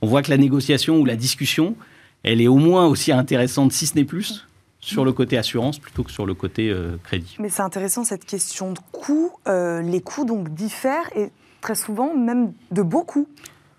On 0.02 0.06
voit 0.06 0.22
que 0.22 0.30
la 0.30 0.38
négociation 0.38 0.98
ou 0.98 1.04
la 1.04 1.16
discussion, 1.16 1.76
elle 2.22 2.40
est 2.40 2.48
au 2.48 2.56
moins 2.56 2.86
aussi 2.86 3.12
intéressante, 3.12 3.72
si 3.72 3.86
ce 3.86 3.94
n'est 3.94 4.04
plus, 4.04 4.46
sur 4.80 5.04
le 5.04 5.12
côté 5.12 5.36
assurance 5.36 5.78
plutôt 5.78 6.02
que 6.02 6.10
sur 6.10 6.26
le 6.26 6.34
côté 6.34 6.70
euh, 6.70 6.96
crédit. 7.02 7.36
Mais 7.38 7.48
c'est 7.48 7.62
intéressant 7.62 8.04
cette 8.04 8.24
question 8.24 8.72
de 8.72 8.78
coût. 8.92 9.32
Euh, 9.46 9.82
les 9.82 10.00
coûts 10.00 10.24
donc 10.24 10.54
diffèrent 10.54 11.10
et 11.14 11.30
très 11.60 11.74
souvent 11.74 12.14
même 12.14 12.52
de 12.70 12.82
beaucoup. 12.82 13.28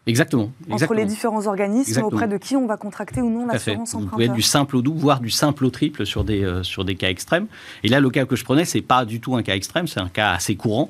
Exactement, 0.08 0.52
Entre 0.72 0.96
les 0.96 1.06
différents 1.06 1.46
organismes 1.46 2.02
auprès 2.02 2.28
de 2.28 2.38
qui 2.38 2.56
on 2.56 2.66
va 2.66 2.76
contracter 2.76 3.22
ou 3.22 3.30
non 3.30 3.46
l'assurance 3.46 3.94
emprunteur. 3.94 4.02
Vous 4.02 4.08
pouvez 4.10 4.26
être 4.26 4.34
du 4.34 4.42
simple 4.42 4.76
au 4.76 4.82
double, 4.82 5.00
voire 5.00 5.20
du 5.20 5.30
simple 5.30 5.64
au 5.64 5.70
triple 5.70 6.08
sur 6.08 6.24
des, 6.24 6.44
euh, 6.44 6.64
sur 6.64 6.86
des 6.86 6.96
cas 6.96 7.10
extrêmes. 7.10 7.46
Et 7.84 7.88
là, 7.88 8.00
le 8.00 8.10
cas 8.10 8.26
que 8.26 8.36
je 8.36 8.44
prenais, 8.44 8.66
c'est 8.66 8.82
pas 8.82 9.06
du 9.06 9.20
tout 9.20 9.36
un 9.36 9.44
cas 9.44 9.56
extrême, 9.56 9.86
c'est 9.86 10.00
un 10.00 10.10
cas 10.10 10.32
assez 10.32 10.56
courant 10.56 10.90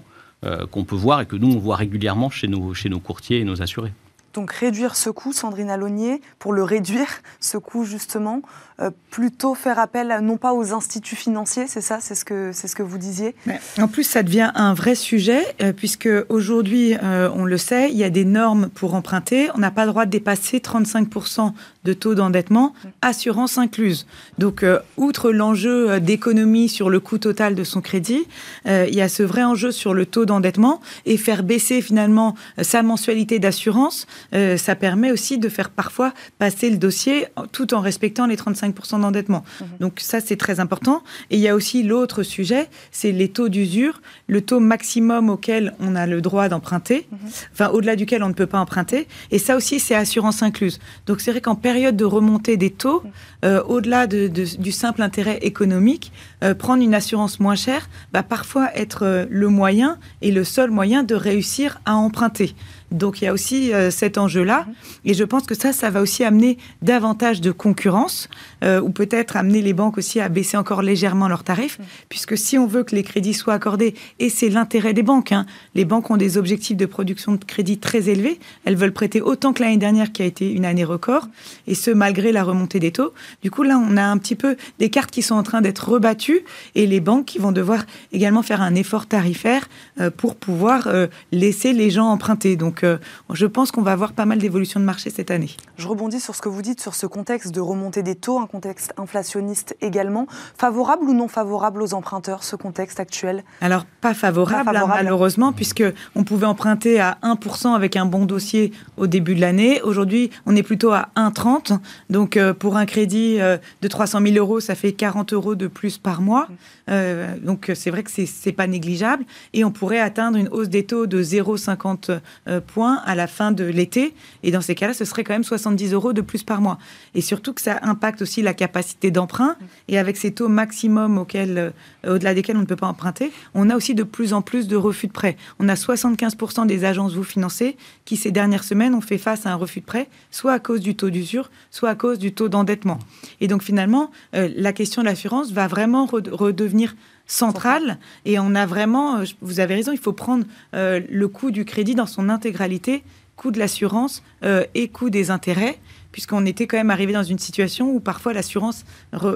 qu'on 0.72 0.86
peut 0.86 0.96
voir 0.96 1.22
et 1.22 1.28
que 1.28 1.36
nous, 1.36 1.52
on 1.52 1.60
voit 1.60 1.76
régulièrement 1.76 2.32
chez 2.32 2.48
nos, 2.48 2.74
chez 2.74 2.90
nos 2.90 3.00
courtiers 3.00 3.42
et 3.42 3.44
nos 3.44 3.62
assurés. 3.62 3.94
Donc 4.34 4.52
réduire 4.52 4.96
ce 4.96 5.10
coût, 5.10 5.34
Sandrine 5.34 5.70
Alonier, 5.70 6.22
pour 6.40 6.54
le 6.54 6.64
réduire, 6.64 7.22
ce 7.40 7.58
coût 7.58 7.84
justement, 7.84 8.42
euh, 8.82 8.90
plutôt 9.12 9.54
faire 9.54 9.78
appel 9.78 10.20
non 10.24 10.38
pas 10.38 10.54
aux 10.54 10.74
instituts 10.74 11.18
financiers, 11.18 11.68
c'est 11.68 11.82
ça, 11.82 12.00
c'est 12.00 12.16
ce 12.16 12.24
que 12.26 12.52
ce 12.54 12.74
que 12.74 12.82
vous 12.82 12.98
disiez? 12.98 13.36
en 13.78 13.88
plus, 13.88 14.04
ça 14.04 14.24
devient 14.24 14.52
un 14.56 14.74
vrai 14.74 14.96
sujet 14.96 15.44
euh, 15.62 15.74
puisque 15.74 16.10
aujourd'hui, 16.30 16.96
euh, 17.04 17.30
on 17.36 17.46
le 17.46 17.58
sait, 17.58 17.92
il 17.92 17.98
y 17.98 18.04
a 18.04 18.10
des 18.10 18.26
normes 18.26 18.70
pour 18.70 18.96
emprunter. 18.96 19.50
On 19.54 19.60
n'a 19.60 19.70
pas 19.70 19.86
le 19.86 19.92
droit 19.92 20.06
de 20.06 20.12
dépasser 20.12 20.60
35% 20.60 21.52
de 21.84 21.94
taux 21.94 22.16
d'endettement, 22.16 22.74
assurance 23.02 23.58
incluse. 23.58 24.06
Donc, 24.38 24.64
outre 24.98 25.32
l'enjeu 25.32 26.00
d'économie 26.00 26.70
sur 26.70 26.92
le 26.92 27.00
coût 27.00 27.18
total 27.18 27.56
de 27.56 27.64
son 27.64 27.82
crédit, 27.82 28.28
il 28.66 28.94
y 28.94 29.02
a 29.02 29.10
ce 29.10 29.24
vrai 29.24 29.44
enjeu 29.44 29.72
sur 29.72 29.96
le 29.96 30.06
taux 30.06 30.26
d'endettement 30.26 30.80
et 31.08 31.18
faire 31.18 31.42
baisser 31.42 31.82
finalement 31.82 32.36
sa 32.62 32.84
mensualité 32.84 33.40
d'assurance. 33.40 34.06
Ça 34.32 34.76
permet 34.76 35.12
aussi 35.12 35.38
de 35.38 35.50
faire 35.50 35.70
parfois 35.70 36.14
passer 36.40 36.70
le 36.70 36.78
dossier 36.78 37.28
tout 37.52 37.74
en 37.74 37.82
respectant 37.82 38.26
les 38.26 38.36
35% 38.36 39.02
d'endettement. 39.02 39.44
Mhm. 39.60 39.68
Donc 39.80 40.00
ça, 40.00 40.20
c'est 40.20 40.36
très 40.36 40.60
important. 40.60 41.04
Et 41.30 41.38
il 41.38 41.42
y 41.42 41.48
a 41.48 41.56
aussi 41.56 41.84
l'autre 41.84 42.24
sujet, 42.24 42.70
c'est 42.92 43.12
les 43.12 43.30
taux 43.30 43.50
d'usure, 43.50 44.02
le 44.28 44.42
taux 44.42 44.60
maximum 44.60 45.30
auquel 45.30 45.74
on 45.80 45.96
a 45.96 46.06
le 46.08 46.22
droit 46.22 46.50
d'emprunter, 46.50 47.08
mhm. 47.12 47.20
enfin 47.54 47.70
au-delà 47.70 47.96
duquel 47.96 48.24
on 48.24 48.30
ne 48.30 48.34
peut 48.34 48.48
pas 48.48 48.60
emprunter. 48.60 49.08
Et 49.32 49.40
ça 49.40 49.56
aussi, 49.56 49.80
c'est 49.80 49.96
assurance 49.96 50.44
incluse. 50.44 50.80
Donc 51.06 51.22
c'est 51.22 51.32
vrai 51.32 51.42
qu'en 51.42 51.56
période 51.56 51.96
de 51.96 52.06
remontée 52.06 52.58
des 52.58 52.72
taux, 52.72 53.02
mhm. 53.04 53.12
euh, 53.46 53.64
au-delà 53.64 54.08
du 54.08 54.72
simple 54.72 55.02
intérêt 55.02 55.40
économique, 55.42 56.12
euh, 56.44 56.54
prendre 56.54 56.84
une 56.84 56.94
assurance 56.94 57.40
moins 57.40 57.56
chère 57.56 57.90
va 58.14 58.24
parfois 58.24 58.76
être 58.76 59.04
euh, 59.04 59.26
le 59.30 59.48
moyen 59.48 59.98
et 60.22 60.32
le 60.32 60.44
seul 60.44 60.72
moyen 60.72 61.04
de 61.04 61.16
réussir 61.16 61.80
à 61.86 61.96
emprunter. 61.96 62.56
Donc 62.92 63.22
il 63.22 63.26
y 63.26 63.28
a 63.28 63.34
aussi 63.34 63.74
euh, 63.74 63.90
cet 63.92 64.18
enjeu-là. 64.18 64.66
Et 65.06 65.14
je 65.14 65.24
pense 65.24 65.44
que 65.44 65.56
ça, 65.56 65.74
ça 65.74 65.90
va 65.90 66.02
aussi 66.02 66.24
amener 66.24 66.58
davantage 66.82 67.42
de 67.42 67.52
concurrence, 67.52 68.30
euh, 68.64 68.82
ou 68.82 68.90
peut-être 68.90 69.38
amener 69.38 69.62
les 69.62 69.74
banques 69.74 69.98
aussi 69.98 70.20
à 70.20 70.30
baisser 70.30 70.58
encore 70.58 70.82
légèrement 70.82 71.28
leurs 71.28 71.44
tarifs, 71.44 71.80
mhm. 71.80 71.86
puisque 72.10 72.38
si 72.38 72.58
on 72.58 72.68
veut 72.68 72.84
que 72.84 72.96
les 72.96 73.04
crédits 73.04 73.34
soient 73.34 73.54
accordés, 73.54 73.96
et 74.20 74.30
c'est 74.30 74.50
l'intérêt 74.50 74.94
des 74.94 75.04
banques, 75.04 75.32
hein, 75.32 75.46
les 75.76 75.86
banques 75.86 76.10
ont 76.12 76.18
des 76.18 76.38
objectifs 76.38 76.78
de 76.78 76.86
production 76.86 77.34
de 77.34 77.44
crédit 77.44 77.78
très 77.78 78.10
élevés, 78.10 78.40
elles 78.66 78.76
veulent 78.76 78.94
prêter 78.94 79.22
autant 79.22 79.54
que 79.54 79.64
l'année 79.64 79.78
dernière 79.78 80.12
qui 80.12 80.22
a 80.22 80.26
été 80.26 80.52
une 80.52 80.66
année 80.66 80.84
record, 80.84 81.28
et 81.68 81.76
ce 81.76 81.92
malgré 81.92 82.32
la 82.32 82.44
remontée 82.44 82.80
des 82.80 82.92
taux. 82.92 83.14
Du 83.42 83.52
coup, 83.52 83.64
là, 83.64 83.78
on 83.78 83.98
a 83.98 84.04
un 84.04 84.18
petit 84.18 84.36
peu 84.36 84.56
des 84.80 84.90
cartes 84.90 85.12
qui 85.12 85.22
sont 85.22 85.36
en 85.36 85.44
train 85.44 85.62
d'être 85.62 85.90
rebattues, 85.90 86.42
et 86.76 86.88
les 86.88 87.00
banques 87.00 87.26
qui 87.26 87.40
vont 87.40 87.52
devoir 87.52 87.86
également 88.12 88.44
faire 88.44 88.62
un 88.62 88.76
effort 88.76 89.08
tarifaire 89.08 89.68
euh, 90.00 90.10
pour 90.10 90.36
pouvoir 90.36 90.90
laisser 91.32 91.74
les 91.74 91.90
gens 91.90 92.08
emprunter. 92.08 92.56
Donc 92.56 92.86
je 93.32 93.46
pense 93.46 93.72
qu'on 93.72 93.82
va 93.82 93.92
avoir 93.92 94.14
pas 94.14 94.26
mal 94.26 94.40
d'évolutions 94.40 94.80
de 94.80 94.86
marché 94.86 95.10
cette 95.10 95.32
année. 95.32 95.50
Je 95.78 95.88
rebondis 95.88 96.20
sur 96.20 96.36
ce 96.36 96.42
que 96.42 96.50
vous 96.50 96.62
dites 96.62 96.82
sur 96.82 96.96
ce 96.96 97.06
contexte 97.06 97.54
de 97.54 97.60
remontée 97.60 98.04
des 98.04 98.16
taux, 98.16 98.40
contexte 98.52 98.94
inflationniste 98.98 99.76
également. 99.82 100.28
Favorable 100.58 101.06
ou 101.06 101.14
non 101.14 101.28
favorable 101.28 101.82
aux 101.82 101.94
emprunteurs, 101.94 102.44
ce 102.44 102.56
contexte 102.56 103.00
actuel? 103.00 103.44
Alors, 103.62 103.86
pas 104.02 104.14
favorable, 104.14 104.76
hein, 104.76 104.86
malheureusement, 104.88 105.54
puisque 105.54 105.84
on 106.16 106.24
pouvait 106.24 106.46
emprunter 106.46 107.00
à 107.00 107.18
1% 107.24 107.74
avec 107.74 107.96
un 107.96 108.06
bon 108.06 108.26
dossier 108.26 108.74
au 108.98 109.08
début 109.08 109.36
de 109.36 109.42
l'année. 109.42 109.82
Aujourd'hui, 109.82 110.32
on 110.46 110.56
est 110.56 110.64
plutôt 110.64 110.92
à 110.92 111.10
1,30. 111.16 111.80
Donc, 112.10 112.36
euh, 112.36 112.54
pour 112.54 112.76
un 112.76 112.86
crédit 112.86 113.40
euh, 113.40 113.58
de 113.82 113.88
300 113.88 114.20
000 114.22 114.36
euros, 114.36 114.60
ça 114.60 114.76
fait 114.76 114.92
40 114.92 115.34
euros 115.34 115.56
de 115.56 115.68
plus 115.68 115.98
par 115.98 116.22
mois. 116.22 116.48
Euh, 116.90 117.38
donc, 117.42 117.72
c'est 117.74 117.90
vrai 117.90 118.04
que 118.04 118.12
c'est 118.12 118.52
pas 118.52 118.68
négligeable. 118.68 119.24
Et 119.54 119.64
on 119.64 119.72
pourrait 119.72 120.00
atteindre 120.00 120.38
une 120.38 120.50
hausse 120.50 120.70
des 120.70 120.84
taux 120.84 121.08
de 121.08 121.24
0,50 121.24 122.20
points 122.68 123.02
à 123.06 123.16
la 123.16 123.28
fin 123.28 123.52
de 123.52 123.64
l'été. 123.64 124.14
Et 124.44 124.52
dans 124.52 124.62
ces 124.62 124.76
cas-là, 124.76 124.94
ce 124.94 125.06
serait 125.06 125.24
quand 125.24 125.34
même 125.34 125.44
70 125.44 125.94
euros 125.94 126.14
de 126.14 126.22
plus 126.22 126.44
par 126.44 126.62
mois. 126.62 126.78
Et 127.16 127.22
surtout 127.22 127.54
que 127.54 127.62
ça 127.62 127.80
impacte 127.84 128.22
aussi 128.22 128.41
la 128.42 128.54
capacité 128.54 129.12
d'emprunt. 129.12 129.56
Et 129.88 129.98
avec 129.98 130.18
ces 130.18 130.32
taux 130.32 130.48
maximum 130.48 131.18
auxquels, 131.18 131.58
euh, 132.06 132.16
au-delà 132.16 132.34
desquels 132.34 132.58
on 132.58 132.62
ne 132.62 132.66
peut 132.66 132.76
pas 132.76 132.88
emprunter, 132.88 133.32
on 133.54 133.70
a 133.70 133.76
aussi 133.76 133.96
de 133.96 134.04
plus 134.04 134.34
en 134.34 134.42
plus 134.42 134.68
de 134.68 134.76
refus 134.76 135.08
de 135.08 135.12
prêt. 135.12 135.38
On 135.60 135.70
a 135.70 135.76
75% 135.76 136.66
des 136.66 136.86
agences 136.86 137.14
vous 137.14 137.24
financées 137.24 137.78
qui, 138.06 138.18
ces 138.18 138.32
dernières 138.32 138.64
semaines, 138.64 138.94
ont 138.94 139.02
fait 139.02 139.18
face 139.18 139.46
à 139.46 139.52
un 139.52 139.56
refus 139.56 139.82
de 139.82 139.86
prêt, 139.86 140.08
soit 140.32 140.54
à 140.54 140.60
cause 140.60 140.82
du 140.82 140.96
taux 140.96 141.10
d'usure, 141.10 141.50
soit 141.70 141.90
à 141.90 141.96
cause 141.96 142.20
du 142.20 142.34
taux 142.34 142.50
d'endettement. 142.50 143.00
Et 143.40 143.48
donc 143.48 143.64
finalement, 143.64 144.12
euh, 144.36 144.50
la 144.56 144.74
question 144.74 145.02
de 145.02 145.08
l'assurance 145.08 145.52
va 145.52 145.68
vraiment 145.68 146.06
redevenir 146.06 146.96
centrale. 147.28 147.98
Et 148.26 148.40
on 148.40 148.56
a 148.56 148.66
vraiment, 148.66 149.20
euh, 149.20 149.26
vous 149.42 149.60
avez 149.60 149.76
raison, 149.76 149.92
il 149.92 149.98
faut 149.98 150.14
prendre 150.14 150.46
le 150.74 151.26
coût 151.28 151.52
du 151.52 151.66
crédit 151.66 151.96
dans 151.96 152.06
son 152.06 152.30
intégralité, 152.30 153.04
coût 153.42 153.52
de 153.52 153.60
l'assurance 153.60 154.22
euh, 154.44 154.66
et 154.76 154.88
coût 154.88 155.10
des 155.10 155.32
intérêts, 155.32 155.80
puisqu'on 156.12 156.46
était 156.46 156.68
quand 156.68 156.78
même 156.78 156.92
arrivé 156.92 157.14
dans 157.14 157.24
une 157.24 157.40
situation 157.40 157.90
où 157.90 158.00
parfois 158.00 158.34
l'assurance 158.34 158.86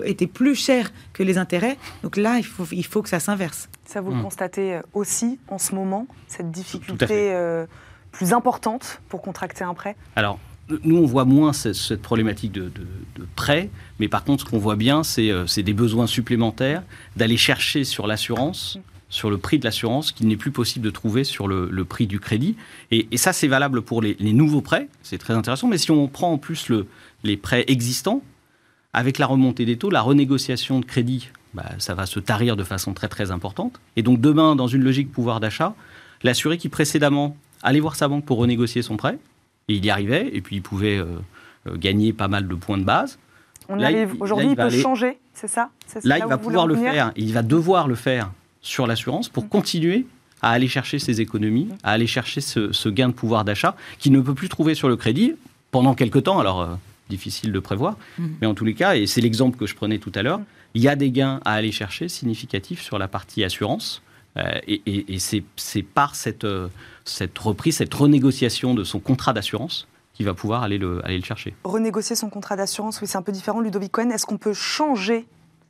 était 0.03 0.27
plus 0.27 0.55
chère 0.55 0.91
que 1.13 1.23
les 1.23 1.37
intérêts. 1.37 1.77
Donc 2.03 2.17
là, 2.17 2.37
il 2.37 2.45
faut, 2.45 2.67
il 2.71 2.85
faut 2.85 3.01
que 3.01 3.09
ça 3.09 3.19
s'inverse. 3.19 3.69
Ça, 3.85 4.01
vous 4.01 4.11
le 4.11 4.17
mmh. 4.17 4.23
constatez 4.23 4.79
aussi 4.93 5.39
en 5.47 5.57
ce 5.57 5.73
moment, 5.73 6.07
cette 6.27 6.51
difficulté 6.51 7.33
plus 8.15 8.33
importante 8.33 9.01
pour 9.09 9.21
contracter 9.21 9.63
un 9.63 9.73
prêt? 9.73 9.95
Alors, 10.15 10.39
nous, 10.83 10.97
on 10.97 11.05
voit 11.05 11.25
moins 11.25 11.53
cette, 11.53 12.01
problématique 12.01 12.51
de, 12.51 12.71
prêt, 13.35 13.69
mais 13.99 14.07
par 14.07 14.23
contre, 14.23 14.45
ce 14.45 14.49
qu'on 14.49 14.57
voit 14.57 14.75
bien, 14.75 15.01
euh, 15.19 15.47
c'est 15.47 15.63
des 15.63 15.73
besoins 15.73 16.07
supplémentaires 16.07 16.83
d'aller 17.15 17.37
chercher 17.37 17.83
sur 17.83 18.07
l'assurance, 18.07 18.79
sur 19.15 19.29
le 19.29 19.37
prix 19.37 19.59
de 19.59 19.63
l'assurance, 19.63 20.11
qu'il 20.11 20.27
n'est 20.27 20.35
plus 20.35 20.51
possible 20.51 20.83
de 20.83 20.91
trouver 20.91 21.23
sur 21.23 21.47
le, 21.47 21.85
prix 21.85 22.05
du 22.05 22.19
crédit. 22.19 22.57
Et, 22.91 23.07
ça, 23.15 23.31
c'est 23.31 23.47
valable 23.47 23.81
pour 23.81 24.01
les, 24.01 24.15
nouveaux 24.19 24.61
prêts, 24.61 24.89
c'est 25.03 25.17
très 25.17 25.33
intéressant, 25.33 25.67
mais 25.67 25.77
si 25.77 25.89
on 25.89 26.07
prend 26.09 26.33
en 26.33 26.37
plus 26.37 26.69
les 27.23 27.37
prêts 27.37 27.63
existants, 27.67 28.21
avec 28.91 29.17
la 29.17 29.25
remontée 29.25 29.65
des 29.65 29.77
taux, 29.77 29.89
la 29.89 30.01
renégociation 30.01 30.81
de 30.81 30.85
crédit, 30.85 31.29
bah, 31.53 31.63
ça 31.79 31.95
va 31.95 32.05
se 32.05 32.19
tarir 32.19 32.57
de 32.57 32.63
façon 32.63 32.93
très 32.93 33.07
très 33.07 33.31
importante. 33.31 33.79
Et 33.95 34.03
donc 34.03 34.19
demain, 34.19 34.55
dans 34.55 34.67
une 34.67 34.83
logique 34.83 35.11
pouvoir 35.11 35.39
d'achat, 35.39 35.73
l'assuré 36.23 36.57
qui 36.57 36.67
précédemment 36.67 37.37
allait 37.63 37.79
voir 37.79 37.95
sa 37.95 38.09
banque 38.09 38.25
pour 38.25 38.37
renégocier 38.37 38.81
son 38.81 38.97
prêt, 38.97 39.17
et 39.69 39.75
il 39.75 39.85
y 39.85 39.89
arrivait, 39.89 40.29
et 40.33 40.41
puis 40.41 40.57
il 40.57 40.61
pouvait 40.61 40.97
euh, 40.97 41.05
euh, 41.67 41.77
gagner 41.77 42.11
pas 42.11 42.27
mal 42.27 42.47
de 42.47 42.55
points 42.55 42.77
de 42.77 42.83
base. 42.83 43.17
Aujourd'hui, 44.19 44.49
il, 44.49 44.55
peut 44.55 44.69
changer, 44.69 45.17
c'est 45.33 45.47
ça? 45.47 45.69
Là, 46.03 46.19
il 46.19 46.25
va 46.25 46.37
pouvoir 46.37 46.67
le 46.67 46.75
faire, 46.75 47.11
il 47.15 47.33
va 47.33 47.41
devoir 47.43 47.87
le 47.87 47.95
faire 47.95 48.29
sur 48.65 48.87
l'assurance 48.87 49.29
pour 49.29 49.45
mm. 49.45 49.49
continuer 49.49 50.05
à 50.41 50.51
aller 50.51 50.67
chercher 50.67 50.99
ses 50.99 51.21
économies, 51.21 51.69
à 51.83 51.91
aller 51.91 52.07
chercher 52.07 52.41
ce, 52.41 52.89
gain 52.89 53.07
de 53.09 53.13
pouvoir 53.13 53.45
d'achat 53.45 53.75
qu'il 53.99 54.11
ne 54.11 54.19
peut 54.19 54.33
plus 54.33 54.49
trouver 54.49 54.75
sur 54.75 54.89
le 54.89 54.95
crédit 54.95 55.33
pendant 55.71 55.95
quelque 55.95 56.19
temps. 56.19 56.39
Alors, 56.39 56.61
euh, 56.61 56.75
difficile 57.09 57.51
de 57.51 57.59
prévoir, 57.59 57.97
mm. 58.17 58.27
mais 58.41 58.47
en 58.47 58.53
tous 58.53 58.65
les 58.65 58.73
cas, 58.73 58.95
et 58.95 59.07
c'est 59.07 59.21
l'exemple 59.21 59.57
que 59.57 59.65
je 59.65 59.75
prenais 59.75 59.99
tout 59.99 60.11
à 60.15 60.23
l'heure, 60.23 60.41
il 60.73 60.81
y 60.81 60.87
a 60.87 60.95
des 60.95 61.11
gains 61.11 61.39
à 61.45 61.53
aller 61.53 61.71
chercher 61.71 62.09
significatifs 62.09 62.81
sur 62.81 62.97
la 62.97 63.07
partie 63.07 63.43
assurance. 63.43 64.01
et, 64.67 64.81
et 64.85 65.19
c'est 65.19 65.81
par 65.81 66.15
cette 66.15 66.45
cette 67.05 67.37
reprise, 67.37 67.77
cette 67.77 67.93
renégociation 67.93 68.73
de 68.73 68.83
son 68.83 68.99
contrat 68.99 69.31
d'assurance 69.31 69.87
qui 70.15 70.23
va 70.23 70.33
pouvoir 70.33 70.63
aller 70.63 70.77
le, 70.77 71.05
aller 71.05 71.17
le 71.17 71.23
chercher. 71.23 71.53
Renégocier 71.63 72.15
son 72.15 72.29
contrat 72.29 72.55
d'assurance, 72.55 72.99
oui, 73.01 73.07
c'est 73.07 73.17
un 73.17 73.21
peu 73.21 73.31
différent. 73.31 73.59
Ludovic 73.59 73.91
Cohen, 73.91 74.09
est-ce 74.09 74.25
qu'on 74.25 74.37
peut 74.37 74.53
changer 74.53 75.25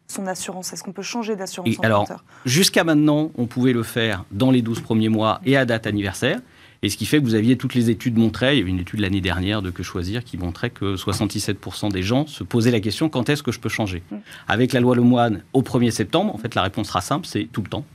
son 0.07 0.27
assurance? 0.27 0.73
Est-ce 0.73 0.83
qu'on 0.83 0.91
peut 0.91 1.01
changer 1.01 1.35
d'assurance 1.35 1.75
Alors, 1.83 2.07
jusqu'à 2.45 2.83
maintenant, 2.83 3.31
on 3.37 3.45
pouvait 3.45 3.73
le 3.73 3.83
faire 3.83 4.25
dans 4.31 4.51
les 4.51 4.61
12 4.61 4.81
premiers 4.81 5.09
mois 5.09 5.41
et 5.45 5.57
à 5.57 5.65
date 5.65 5.87
anniversaire. 5.87 6.39
Et 6.81 6.89
ce 6.89 6.97
qui 6.97 7.05
fait 7.05 7.19
que 7.19 7.23
vous 7.23 7.35
aviez 7.35 7.57
toutes 7.57 7.73
les 7.73 7.89
études 7.89 8.17
montraient, 8.17 8.55
il 8.55 8.59
y 8.59 8.61
avait 8.61 8.69
une 8.69 8.79
étude 8.79 8.99
l'année 8.99 9.21
dernière 9.21 9.63
de 9.63 9.71
Que 9.71 9.81
Choisir 9.81 10.23
qui 10.23 10.37
montrait 10.37 10.69
que 10.69 10.95
77% 10.95 11.91
des 11.91 12.03
gens 12.03 12.27
se 12.27 12.43
posaient 12.43 12.69
la 12.69 12.79
question 12.79 13.09
quand 13.09 13.29
est-ce 13.29 13.41
que 13.41 13.51
je 13.51 13.59
peux 13.59 13.69
changer? 13.69 14.03
Mm. 14.11 14.15
Avec 14.47 14.73
la 14.73 14.81
loi 14.81 14.95
Lemoine 14.95 15.41
au 15.53 15.63
1er 15.63 15.89
septembre, 15.89 16.35
en 16.35 16.37
fait 16.37 16.53
la 16.53 16.61
réponse 16.61 16.87
sera 16.87 17.01
simple, 17.01 17.25
c'est 17.25 17.47
tout 17.51 17.63
le 17.63 17.69
temps. 17.69 17.85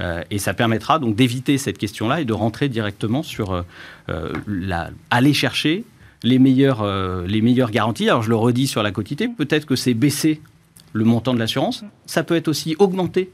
Euh, 0.00 0.22
et 0.30 0.38
ça 0.38 0.54
permettra 0.54 0.98
donc 0.98 1.14
d'éviter 1.14 1.58
cette 1.58 1.78
question-là 1.78 2.20
et 2.20 2.24
de 2.24 2.32
rentrer 2.32 2.68
directement 2.68 3.22
sur 3.22 3.52
euh, 3.52 3.62
euh, 4.08 4.32
la, 4.46 4.90
aller 5.10 5.34
chercher 5.34 5.84
les 6.22 6.38
meilleures, 6.38 6.84
les 7.26 7.40
meilleures 7.40 7.70
garanties. 7.70 8.06
Alors 8.10 8.22
je 8.22 8.28
le 8.28 8.36
redis 8.36 8.66
sur 8.66 8.82
la 8.82 8.92
quotité, 8.92 9.26
peut-être 9.26 9.64
que 9.64 9.74
c'est 9.74 9.94
baisser 9.94 10.42
le 10.92 11.04
montant 11.04 11.34
de 11.34 11.38
l'assurance. 11.38 11.84
Ça 12.06 12.22
peut 12.22 12.36
être 12.36 12.48
aussi 12.48 12.76
augmenter 12.78 13.30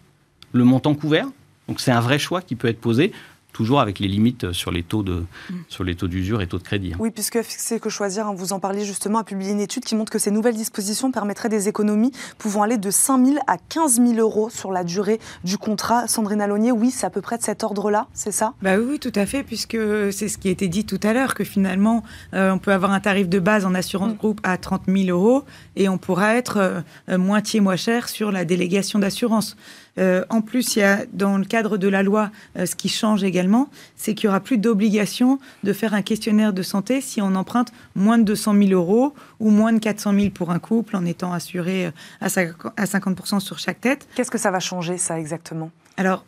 le 0.52 0.64
montant 0.64 0.94
couvert. 0.94 1.26
Donc 1.68 1.80
c'est 1.80 1.90
un 1.90 2.00
vrai 2.00 2.18
choix 2.18 2.42
qui 2.42 2.54
peut 2.54 2.68
être 2.68 2.80
posé 2.80 3.12
toujours 3.56 3.80
avec 3.80 4.00
les 4.00 4.08
limites 4.08 4.52
sur 4.52 4.70
les 4.70 4.82
taux 4.82 5.02
de 5.02 5.24
mm. 5.50 5.54
sur 5.68 5.82
les 5.82 5.94
taux 5.94 6.08
d'usure 6.08 6.42
et 6.42 6.46
taux 6.46 6.58
de 6.58 6.62
crédit. 6.62 6.92
Hein. 6.92 6.98
Oui, 7.00 7.10
puisque 7.10 7.38
c'est 7.42 7.80
que 7.80 7.88
choisir, 7.88 8.26
hein, 8.26 8.34
vous 8.36 8.52
en 8.52 8.60
parliez 8.60 8.84
justement, 8.84 9.18
a 9.18 9.24
publié 9.24 9.52
une 9.52 9.60
étude 9.60 9.84
qui 9.84 9.94
montre 9.94 10.12
que 10.12 10.18
ces 10.18 10.30
nouvelles 10.30 10.56
dispositions 10.56 11.10
permettraient 11.10 11.48
des 11.48 11.66
économies 11.66 12.12
pouvant 12.36 12.62
aller 12.62 12.76
de 12.76 12.90
5 12.90 13.24
000 13.24 13.38
à 13.46 13.56
15 13.56 13.96
000 13.96 14.14
euros 14.18 14.50
sur 14.50 14.72
la 14.72 14.84
durée 14.84 15.18
du 15.42 15.56
contrat. 15.56 16.06
Sandrine 16.06 16.42
Alonier, 16.42 16.70
oui, 16.70 16.90
c'est 16.90 17.06
à 17.06 17.10
peu 17.10 17.22
près 17.22 17.38
de 17.38 17.42
cet 17.42 17.64
ordre-là, 17.64 18.08
c'est 18.12 18.32
ça? 18.32 18.52
Bah 18.60 18.76
oui, 18.76 18.98
tout 18.98 19.12
à 19.14 19.24
fait, 19.24 19.42
puisque 19.42 19.78
c'est 20.12 20.28
ce 20.28 20.36
qui 20.36 20.48
a 20.48 20.50
été 20.50 20.68
dit 20.68 20.84
tout 20.84 21.00
à 21.02 21.14
l'heure, 21.14 21.34
que 21.34 21.44
finalement, 21.44 22.02
euh, 22.34 22.50
on 22.50 22.58
peut 22.58 22.72
avoir 22.72 22.92
un 22.92 23.00
tarif 23.00 23.28
de 23.28 23.38
base 23.38 23.64
en 23.64 23.74
assurance 23.74 24.12
mm. 24.12 24.16
groupe 24.16 24.40
à 24.42 24.58
30 24.58 24.82
000 24.86 25.08
euros 25.08 25.44
et 25.76 25.88
on 25.88 25.96
pourra 25.96 26.34
être 26.34 26.58
euh, 26.58 26.80
euh, 27.08 27.16
moitié 27.16 27.60
moins 27.60 27.76
cher 27.76 28.08
sur 28.08 28.30
la 28.32 28.44
délégation 28.44 28.98
d'assurance. 28.98 29.56
Euh, 29.98 30.24
en 30.30 30.40
plus, 30.40 30.76
il 30.76 30.80
y 30.80 30.82
a 30.82 31.04
dans 31.12 31.38
le 31.38 31.44
cadre 31.44 31.76
de 31.78 31.88
la 31.88 32.02
loi, 32.02 32.30
euh, 32.58 32.66
ce 32.66 32.76
qui 32.76 32.88
change 32.88 33.24
également, 33.24 33.68
c'est 33.96 34.14
qu'il 34.14 34.26
y 34.26 34.28
aura 34.28 34.40
plus 34.40 34.58
d'obligation 34.58 35.38
de 35.64 35.72
faire 35.72 35.94
un 35.94 36.02
questionnaire 36.02 36.52
de 36.52 36.62
santé 36.62 37.00
si 37.00 37.20
on 37.22 37.34
emprunte 37.34 37.72
moins 37.94 38.18
de 38.18 38.24
200 38.24 38.54
000 38.54 38.70
euros 38.70 39.14
ou 39.40 39.50
moins 39.50 39.72
de 39.72 39.78
400 39.78 40.12
000 40.12 40.30
pour 40.30 40.50
un 40.50 40.58
couple 40.58 40.96
en 40.96 41.04
étant 41.04 41.32
assuré 41.32 41.86
euh, 41.86 41.90
à 42.20 42.28
50% 42.28 43.40
sur 43.40 43.58
chaque 43.58 43.80
tête. 43.80 44.06
Qu'est-ce 44.14 44.30
que 44.30 44.38
ça 44.38 44.50
va 44.50 44.60
changer, 44.60 44.98
ça, 44.98 45.18
exactement? 45.18 45.70
Alors, 45.96 46.24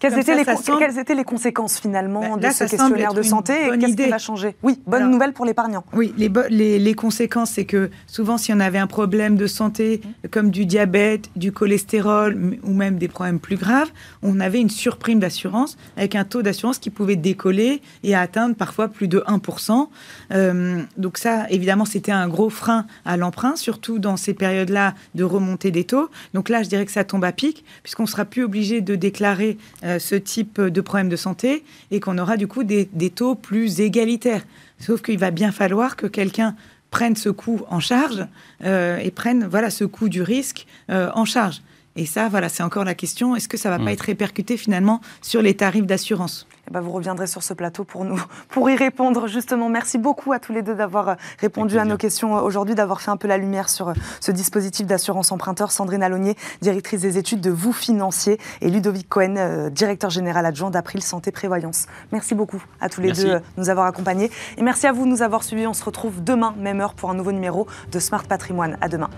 quelles 0.00 0.18
étaient, 0.18 1.14
les 1.14 1.24
conséquences 1.24 1.78
finalement 1.78 2.36
bah, 2.36 2.48
de 2.48 2.54
ce 2.54 2.64
questionnaire 2.64 3.12
de 3.12 3.22
santé 3.22 3.52
et 3.52 3.78
qu'est-ce 3.78 3.96
qui 3.96 4.08
va 4.08 4.18
changer? 4.18 4.56
Oui, 4.62 4.80
bonne 4.86 5.10
nouvelle 5.10 5.32
pour 5.34 5.44
l'épargnant. 5.44 5.84
Oui, 5.92 6.14
les, 6.16 6.78
les, 6.78 6.94
conséquences, 6.94 7.50
c'est 7.50 7.66
que 7.66 7.90
souvent, 8.06 8.38
si 8.38 8.52
on 8.52 8.60
avait 8.60 8.78
un 8.78 8.86
problème 8.86 9.36
de 9.36 9.46
santé 9.46 10.00
mmh. 10.02 10.28
comme 10.28 10.50
du 10.50 10.64
diabète, 10.64 11.30
du 11.36 11.52
cholestérol 11.52 12.58
ou 12.62 12.72
même 12.72 12.98
des 12.98 13.08
problèmes 13.08 13.38
plus 13.38 13.56
graves, 13.56 13.90
on 14.22 14.40
avait 14.40 14.60
une 14.60 14.70
surprime 14.70 15.20
d'assurance 15.20 15.76
avec 15.96 16.14
un 16.14 16.24
taux 16.24 16.42
d'assurance 16.42 16.78
qui 16.78 16.90
pouvait 16.90 17.16
décoller 17.16 17.82
et 18.02 18.14
atteindre 18.14 18.54
parfois 18.54 18.88
plus 18.88 19.08
de 19.08 19.20
1%. 19.20 19.88
Euh, 20.32 20.82
donc 20.96 21.18
ça, 21.18 21.46
évidemment, 21.50 21.84
c'était 21.84 22.12
un 22.12 22.28
gros 22.28 22.50
frein 22.50 22.86
à 23.04 23.16
l'emprunt, 23.16 23.56
surtout 23.56 23.98
dans 23.98 24.16
ces 24.16 24.32
périodes-là 24.34 24.94
de 25.14 25.24
remontée 25.24 25.70
des 25.70 25.84
taux. 25.84 26.08
Donc 26.32 26.48
là, 26.48 26.62
je 26.62 26.68
dirais 26.68 26.86
que 26.86 26.92
ça 26.92 27.04
tombe 27.04 27.24
à 27.24 27.32
pic, 27.32 27.64
puisqu'on 27.82 28.06
sera 28.06 28.24
plus 28.24 28.44
obligé 28.44 28.80
de 28.80 28.94
déclarer 28.94 29.58
euh, 29.84 29.89
ce 29.98 30.14
type 30.14 30.60
de 30.60 30.80
problème 30.80 31.08
de 31.08 31.16
santé 31.16 31.64
et 31.90 32.00
qu'on 32.00 32.18
aura 32.18 32.36
du 32.36 32.46
coup 32.46 32.64
des, 32.64 32.86
taux 33.14 33.34
plus 33.34 33.80
égalitaires. 33.80 34.42
Sauf 34.78 35.02
qu'il 35.02 35.18
va 35.18 35.30
bien 35.30 35.52
falloir 35.52 35.96
que 35.96 36.06
quelqu'un 36.06 36.54
prenne 36.90 37.16
ce 37.16 37.28
coût 37.28 37.62
en 37.68 37.80
charge 37.80 38.26
euh, 38.64 38.98
et 38.98 39.10
prenne 39.10 39.46
voilà 39.46 39.70
ce 39.70 39.84
coût 39.84 40.08
du 40.08 40.22
risque 40.22 40.66
en 40.88 41.24
charge. 41.24 41.62
Et 41.96 42.06
ça, 42.06 42.28
voilà, 42.28 42.48
c'est 42.48 42.62
encore 42.62 42.84
la 42.84 42.94
question 42.94 43.36
est-ce 43.36 43.48
que 43.48 43.56
ça 43.56 43.70
va 43.70 43.78
pas 43.78 43.84
mm. 43.84 43.88
être 43.88 44.00
répercuté 44.02 44.56
finalement 44.56 45.00
sur 45.22 45.42
les 45.42 45.54
tarifs 45.54 45.86
d'assurance? 45.86 46.46
Eh 46.70 46.72
ben, 46.72 46.80
vous 46.80 46.92
reviendrez 46.92 47.26
sur 47.26 47.42
ce 47.42 47.52
plateau 47.52 47.82
pour 47.82 48.04
nous, 48.04 48.22
pour 48.48 48.70
y 48.70 48.76
répondre 48.76 49.26
justement. 49.26 49.68
Merci 49.68 49.98
beaucoup 49.98 50.32
à 50.32 50.38
tous 50.38 50.52
les 50.52 50.62
deux 50.62 50.76
d'avoir 50.76 51.08
euh, 51.08 51.14
répondu 51.40 51.78
à 51.78 51.84
nos 51.84 51.96
questions 51.96 52.36
euh, 52.36 52.42
aujourd'hui, 52.42 52.76
d'avoir 52.76 53.00
fait 53.00 53.10
un 53.10 53.16
peu 53.16 53.26
la 53.26 53.38
lumière 53.38 53.68
sur 53.68 53.88
euh, 53.88 53.94
ce 54.20 54.30
dispositif 54.30 54.86
d'assurance 54.86 55.32
emprunteur. 55.32 55.72
Sandrine 55.72 56.04
Allonnier, 56.04 56.36
directrice 56.60 57.00
des 57.00 57.18
études 57.18 57.40
de 57.40 57.50
Vous 57.50 57.72
Financier, 57.72 58.38
et 58.60 58.70
Ludovic 58.70 59.08
Cohen, 59.08 59.68
directeur 59.70 60.10
général 60.10 60.46
adjoint 60.46 60.70
d'April 60.70 61.02
Santé 61.02 61.32
Prévoyance. 61.32 61.86
Merci 62.12 62.34
beaucoup 62.34 62.62
à 62.80 62.88
tous 62.88 63.00
les 63.00 63.12
deux 63.12 63.24
de 63.24 63.40
nous 63.56 63.68
avoir 63.68 63.86
accompagnés. 63.86 64.30
Et 64.56 64.62
merci 64.62 64.86
à 64.86 64.92
vous 64.92 65.04
de 65.04 65.10
nous 65.10 65.22
avoir 65.22 65.42
suivis. 65.42 65.66
On 65.66 65.74
se 65.74 65.84
retrouve 65.84 66.22
demain, 66.22 66.54
même 66.58 66.80
heure, 66.80 66.94
pour 66.94 67.10
un 67.10 67.14
nouveau 67.14 67.32
numéro 67.32 67.66
de 67.90 67.98
Smart 67.98 68.24
Patrimoine. 68.24 68.76
À 68.80 68.88
demain. 68.88 69.10